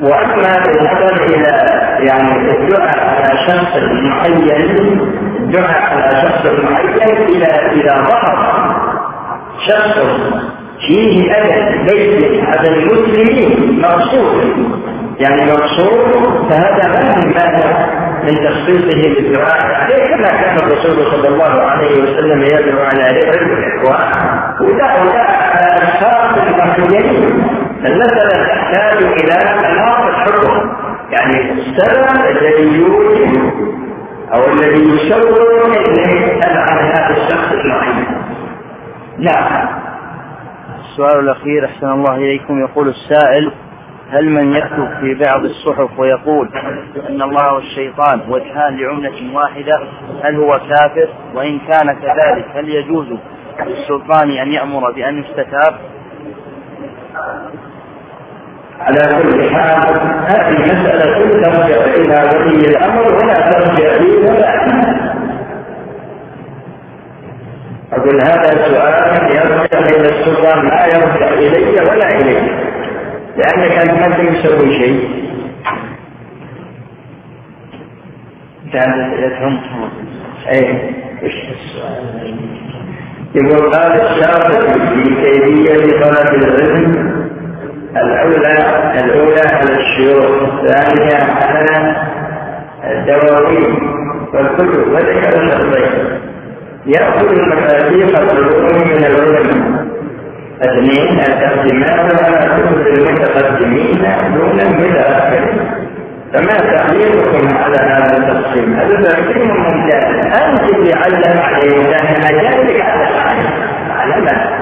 وأما 0.02 0.60
بالنظر 0.66 1.24
إلى 1.26 1.76
يعني 2.06 2.52
الدعاء 2.52 3.00
على 3.00 3.38
شخص 3.48 3.78
معين 3.78 5.00
الدعاء 5.40 5.82
على 5.84 6.22
شخص 6.22 6.46
معين 6.64 7.18
إلى 7.18 7.72
إلى 7.72 8.06
ظهر 8.08 8.76
شخص 9.68 10.00
فيه 10.88 11.32
أذى 11.32 11.84
ليس 11.84 12.44
على 12.44 12.70
المسلمين 12.70 13.82
مقصود. 13.82 14.86
يعني 15.20 15.52
مقصود 15.52 16.50
فهذا 16.50 16.88
ما 16.88 17.16
من 17.18 17.34
مانع 17.34 17.88
من 18.24 18.36
تخصيصه 18.48 19.14
بالدعاء 19.16 19.76
عليه 19.76 20.16
كما 20.16 20.28
كان 20.28 20.58
الرسول 20.58 21.12
صلى 21.12 21.28
الله 21.28 21.62
عليه 21.62 22.02
وسلم 22.04 22.42
يدعو 22.42 22.84
على 22.86 23.02
رفع 23.02 23.42
الاخوان 23.42 24.00
ودعوا 24.62 25.12
على 25.56 25.84
اشخاص 25.84 26.38
المحيين. 26.48 27.65
المسألة 27.86 28.46
تحتاج 28.48 29.04
إلى 29.04 29.36
مناط 29.60 30.08
الحكم 30.08 30.72
يعني 31.12 31.52
السبب 31.52 32.26
الذي 32.30 32.80
يوجد 32.80 33.54
أو 34.34 34.46
الذي 34.54 34.96
يشوق 34.96 35.66
إليه 35.78 36.44
على 36.44 36.82
هذا 36.82 37.18
الشخص 37.18 37.52
المعين 37.52 38.06
نعم. 39.18 39.68
السؤال 40.80 41.20
الأخير 41.20 41.66
أحسن 41.66 41.92
الله 41.92 42.16
إليكم. 42.16 42.60
يقول 42.60 42.88
السائل 42.90 43.52
هل 44.12 44.30
من 44.30 44.54
يكتب 44.54 44.90
في 45.02 45.14
بعض 45.14 45.44
الصحف 45.44 46.00
ويقول 46.00 46.50
أن 47.10 47.22
الله 47.22 47.54
والشيطان 47.54 48.22
وجهان 48.30 48.78
لعملة 48.78 49.36
واحدة 49.36 49.80
هل 50.24 50.36
هو 50.36 50.60
كافر؟ 50.70 51.10
وإن 51.34 51.60
كان 51.60 51.94
كذلك 51.94 52.46
هل 52.56 52.70
يجوز 52.70 53.08
للسلطان 53.66 54.30
أن 54.32 54.52
يأمر 54.52 54.92
بأن 54.92 55.18
يستتاب؟ 55.18 55.76
على 58.80 59.22
كل 59.24 59.50
حال 59.50 60.00
هذه 60.28 60.50
المسألة 60.50 61.16
ترجع 61.42 61.86
إلى 61.96 62.38
ولي 62.38 62.68
الأمر 62.68 63.16
ولا 63.16 63.52
ترجع 63.52 63.96
لي 63.96 64.16
ولا 64.18 64.66
أقول 67.94 68.22
هذا 68.22 68.68
سؤال 68.68 69.32
يرجع 69.32 69.80
إلى 69.80 70.10
السلطان 70.10 70.68
لا 70.68 70.86
يرجع 70.86 71.28
إلي 71.30 71.82
ولا 71.90 72.20
إليك. 72.20 72.44
لأنك 73.38 73.72
أنت 73.72 74.38
تسوي 74.38 74.74
شيء. 74.74 75.26
أسئلتهم 78.76 79.60
أي 80.50 80.80
يقول 83.36 83.76
قال 83.76 83.92
الشافعي 84.02 84.80
في 84.90 85.16
كيفية 85.16 86.00
طلب 86.00 86.44
العلم 86.44 87.15
الأولى 87.96 88.58
الأولى 89.04 89.42
على 89.42 89.76
الشيوخ 89.76 90.44
الثانية 90.44 91.16
على 91.16 91.96
الدواوين 92.84 93.78
والكتب 94.34 94.92
وذكر 94.94 95.32
شرطين 95.32 96.20
يأخذ 96.86 97.28
المفاتيح 97.28 98.20
العلوم 98.20 98.88
من 98.88 99.06
العلماء 99.06 99.86
اثنين 100.62 101.20
التقديمات 101.20 102.24
على 102.24 102.50
كتب 102.50 102.88
المتقدمين 102.88 104.02
دون 104.36 104.60
المتأخرين 104.60 105.60
فما 106.34 106.58
تعليقكم 106.58 107.58
على 107.58 107.78
هذا 107.78 108.18
التقسيم؟ 108.18 108.74
هذا 108.74 108.96
تقسيم 108.96 109.48
ممتاز. 109.48 110.16
أنت 110.44 110.64
اللي 110.64 110.94
علم 110.94 111.40
عليه 111.40 111.90
لأن 111.90 112.22
مجالك 112.22 112.82
على 112.82 113.08
على 114.00 114.55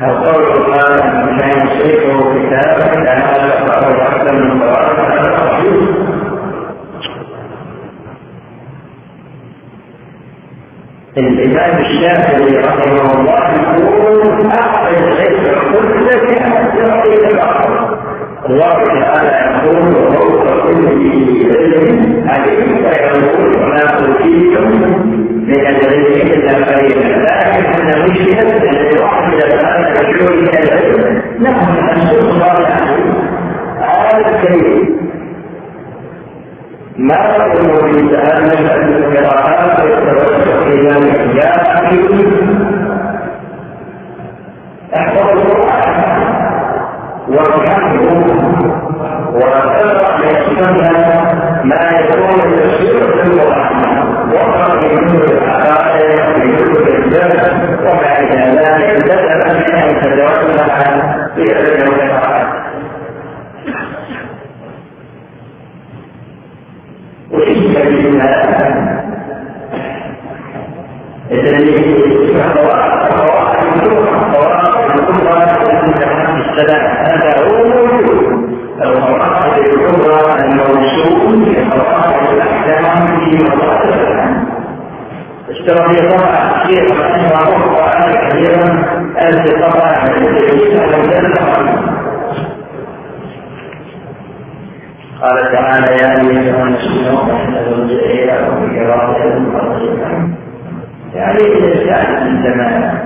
ما 0.00 0.06
هل 0.06 0.16
قول 0.16 0.72
قال 0.72 0.98
لا 1.38 1.46
يصيبه 1.46 2.34
كتابا 2.34 3.00
لأن 3.00 3.22
هذا 3.22 3.46
يقرأه 3.46 4.08
أكثر 4.08 4.32
من 4.32 4.62
قراءة 4.62 4.92
هذا 4.92 5.28
الإمام 11.16 11.78
الشافعي 11.78 12.56
رحمه 12.56 13.20
الله 13.20 13.50
يقول 13.54 14.50
أعطي 14.50 14.98
الشيء 15.08 15.54
كل 15.72 16.08
يعطي 16.78 17.30
الآخر 17.30 17.87
الله 18.50 19.00
تعالى 19.00 19.32
يقول 19.44 19.96
وفوق 19.96 20.44
كل 20.62 20.86
علم 21.50 22.24
عليم 22.28 22.66
فيقول 22.76 23.54
وما 23.56 23.82
أوتيتم 23.82 24.66
من 25.48 25.60
العلم 25.66 26.06
إلا 26.32 26.52
قليلا. 26.68 27.08
لكن 27.24 28.10
مشكلة 28.10 28.52
أن 28.70 28.86
يحمل 28.94 29.42
هذا 29.42 30.00
الشيء 30.00 30.30
من 30.36 30.48
العلم 30.48 31.22
نحن 31.40 31.72
نسأل 31.84 32.18
الله 32.18 32.56
هذا 33.80 34.28
الكريم 34.28 34.98
ما 36.98 37.20
بتأمل 37.92 38.70
أن 38.70 38.92
القراءات 38.92 39.78
الإحياء 40.96 41.58
أحفظ 44.94 45.28
القرآن. 45.38 45.87
وافهمه 47.28 48.24
وتقرأ 49.34 50.18
يشملها 50.26 51.34
ما 51.64 51.90
يكون 52.00 52.40
في 52.78 52.90
القرآن 52.92 53.84
واقرأ 54.32 54.74
منه 54.80 55.24
الحقائق 55.24 56.36
الجنة 56.96 57.78
وما 57.84 58.18
إلى 58.18 58.60
ذلك 58.60 59.06
من 59.06 59.74
أن 59.74 59.96
تتوسع 60.00 60.68
في 61.34 61.42
علم 75.34 75.64
القرآن 75.64 75.64
وإن 75.64 75.92
كلمة 75.92 76.38
هذا 77.06 77.44
هو 77.44 77.64
موجود 77.68 78.48
القواعد 78.82 79.58
الكبرى 79.58 80.34
الموصول 80.44 81.44
بقواعد 81.44 82.32
الاحكام 82.32 83.20
في 83.20 83.36
مواضع 83.42 84.28
اشترى 85.50 86.10
طبعا 86.10 86.64
كثيرا 86.64 87.08
وأخرى 87.32 88.12
كثيرا 88.30 88.84
ألف 89.20 89.44
طبعا 89.54 90.08
من 90.08 90.26
قال 95.22 95.52
تعالى 95.52 95.86
يا 95.86 96.20
ايها 96.20 96.62
الناس 96.62 96.86
احسنوا 97.32 97.74
الجزيره 97.76 98.48
وبكرامه 98.48 99.18
يعني 101.14 101.38
الانسان 101.40 102.14
عندما 102.16 102.98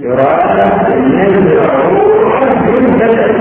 يراد 0.00 0.92
النبي 0.92 1.52
الروح 1.58 2.42
من 2.42 2.96
بدل 3.00 3.34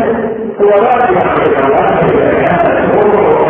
هو 0.61 0.69
راجع 0.69 1.33
إلى 1.35 1.59
الله 1.65 1.99
كان 2.31 2.83
الروح 2.83 3.47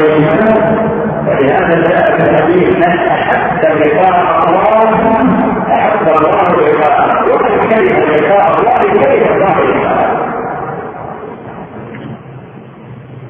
ولهذا 1.28 1.88
جاء 1.88 2.18
في 2.18 2.24
الحديث 2.30 2.78
من 2.78 2.84
احب 2.84 3.64
لقاء 3.82 4.50
الله 4.50 4.90
احب 5.70 6.08
الله 6.08 6.52
لقاءه 6.52 7.24
ومن 7.32 7.70
كره 7.70 8.18
لقاء 8.18 8.60
الله 8.60 8.80
كره 8.94 9.36
الله 9.36 9.56
لقاءه 9.64 10.30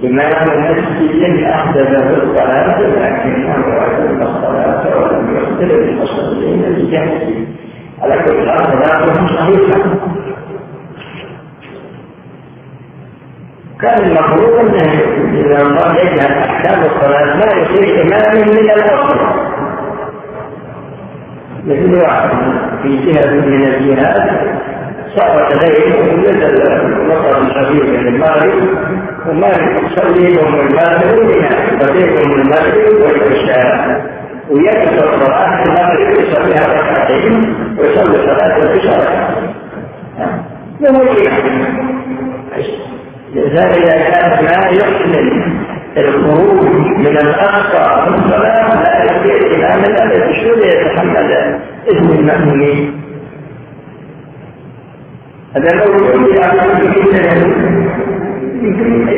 إمام 0.03 0.49
المسجد 0.49 1.43
أحدث 1.43 1.87
الصلاة 2.23 2.79
لكنه 2.81 3.55
أتم 3.85 4.21
الصلاة 4.21 4.83
ولم 4.97 5.37
يختلف 5.37 5.89
المصلين 5.89 6.61
بجهله 6.61 7.45
كان 13.81 14.03
المفروض 14.03 14.59
أنه 14.59 14.91
إذا 15.39 15.61
الله 15.61 15.95
يجعل 15.99 16.31
أحكام 16.31 16.83
الصلاة 16.83 17.35
ما 17.37 17.45
يصير 17.61 18.01
إمام 18.01 18.47
من 18.49 18.57
الأصل. 18.57 19.19
مثل 21.65 21.95
واحد 22.01 22.29
في 22.83 22.97
جهة 23.05 23.31
من 23.31 23.63
الجهات 23.63 24.29
صار 25.15 25.53
لديه 25.53 26.13
نزل 26.13 27.07
مطر 27.07 27.45
خفيف 27.45 27.83
من 27.83 28.07
المغرب 28.07 28.63
ومالك 29.29 29.83
يصلي 29.83 30.33
يوم 30.35 30.55
المغرب 30.59 31.17
وبين 31.81 32.31
المغرب 32.39 33.01
والعشاء. 33.01 34.18
ويكثر 34.49 35.11
صلاة 35.19 35.63
المغرب 35.63 36.19
يصليها 36.19 36.67
ركعتين 36.67 37.55
ويصلي 37.79 38.17
صلاة 38.17 38.57
العشاء 38.57 39.33
ركعتين 40.81 41.65
لذلك 43.35 43.77
إذا 43.77 44.09
كان 44.09 44.43
ما 44.43 44.67
يحمل 44.67 45.43
الخروج 45.97 46.67
من 46.97 47.17
الأخطاء 47.17 48.05
في 48.05 48.15
الصلاة 48.15 48.83
لا 48.83 49.03
يستطيع 49.03 49.35
الإمام 49.35 49.85
الذي 49.85 50.33
يتحمل 50.63 51.31
إذن 51.87 52.09
المأمومين 52.19 53.01
هذا 55.55 55.71
لو 55.71 56.05
يقول 56.05 56.37
على 56.37 56.61
يمكن 56.61 57.05
يمكن 58.61 59.09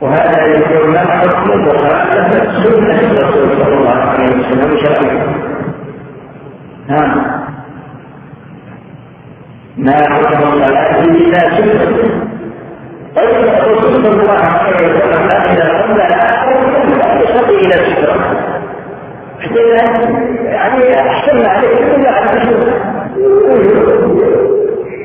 وهذا 0.00 0.46
يكون 0.46 0.90
ما 0.90 0.98
حكم 0.98 1.50
مخالفة 1.66 2.62
سنة 2.62 3.00
الرسول 3.00 3.48
صلى 3.64 3.74
الله 3.74 3.90
عليه 4.00 4.28
وسلم 4.36 4.76
شرعا 4.76 5.36
ها؟ 6.88 7.04
ما 9.76 9.92
حكم 9.92 10.42
الصلاة 10.48 11.00
إلا 11.04 11.50
سنة. 11.56 12.10
طيب 13.16 13.28
الرسول 13.44 13.92
صلى 14.04 14.08
الله 14.22 14.32
عليه 14.44 14.86
وسلم 14.86 15.30
اذا 15.30 15.82
قلنا 15.82 16.08
لا 16.08 17.20
يصلي 17.20 17.56
إلى 17.66 17.74
الستره 17.74 18.36
يعني 20.44 21.00
أحسن 21.00 21.46
عليه 21.46 21.76
كل 21.76 22.06
على 22.06 22.40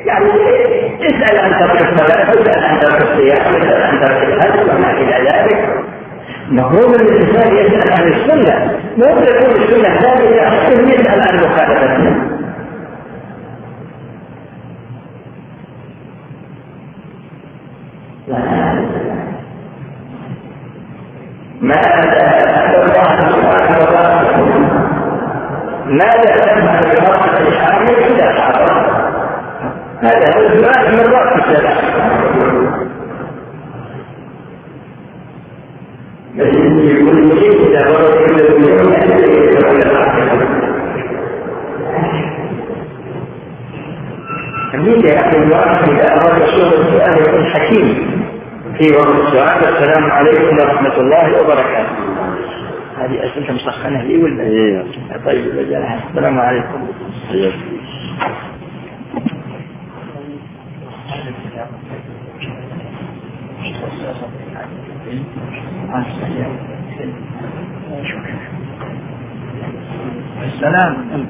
يعني 0.06 0.30
اسأل 1.00 1.38
عن 1.38 1.50
ترك 1.60 1.80
الصلاة 1.80 2.32
اسأل 2.32 2.64
عن 2.64 2.80
ترك 2.80 3.02
الصيام 3.02 3.38
اسأل 3.54 3.82
عن 3.82 4.00
ترك 4.00 4.22
الحج 4.22 4.60
وما 4.70 4.90
إلى 4.90 5.30
ذلك 5.30 5.68
مفهوم 6.48 6.94
الإنسان 6.94 7.56
يسأل 7.56 7.92
عن 7.92 8.12
السنة 8.12 8.80
مو 8.96 9.06
تكون 9.06 9.62
السنة 9.62 10.00
ثابتة 10.00 10.90
يسأل 10.90 11.20
عن 11.20 11.36
مخالفتها 11.36 12.36
ماذا 21.60 21.96
ماذا 25.86 26.22
تفعل 26.22 26.84
بمرأة 26.84 27.38
الحامل 27.48 27.88
إذا 27.88 28.32
حضر 28.32 28.95
هذا 30.02 30.34
هو 30.36 30.46
السؤال 30.46 30.92
من 30.92 31.12
رأس 31.12 31.46
أمين 44.74 45.06
يا 45.06 45.28
أخي 45.28 45.36
الواحد 45.36 45.88
إذا 45.88 46.12
أراد 46.12 46.42
الشغل 46.42 46.80
السؤال 46.80 47.18
يكون 47.22 47.44
حكيم 47.44 48.10
في 48.78 48.90
وقت 48.90 49.08
السؤال 49.08 49.74
السلام 49.74 50.10
عليكم 50.10 50.58
ورحمة 50.58 50.96
الله 50.96 51.40
وبركاته. 51.40 51.96
هذه 52.98 53.24
أسئلة 53.26 53.54
مسخنة 53.54 54.02
لي 54.02 54.22
ولا؟ 54.22 54.42
إيه. 54.42 54.82
طيب 55.26 55.44
السلام 56.10 56.38
عليكم. 56.40 56.88
السلام. 70.44 71.28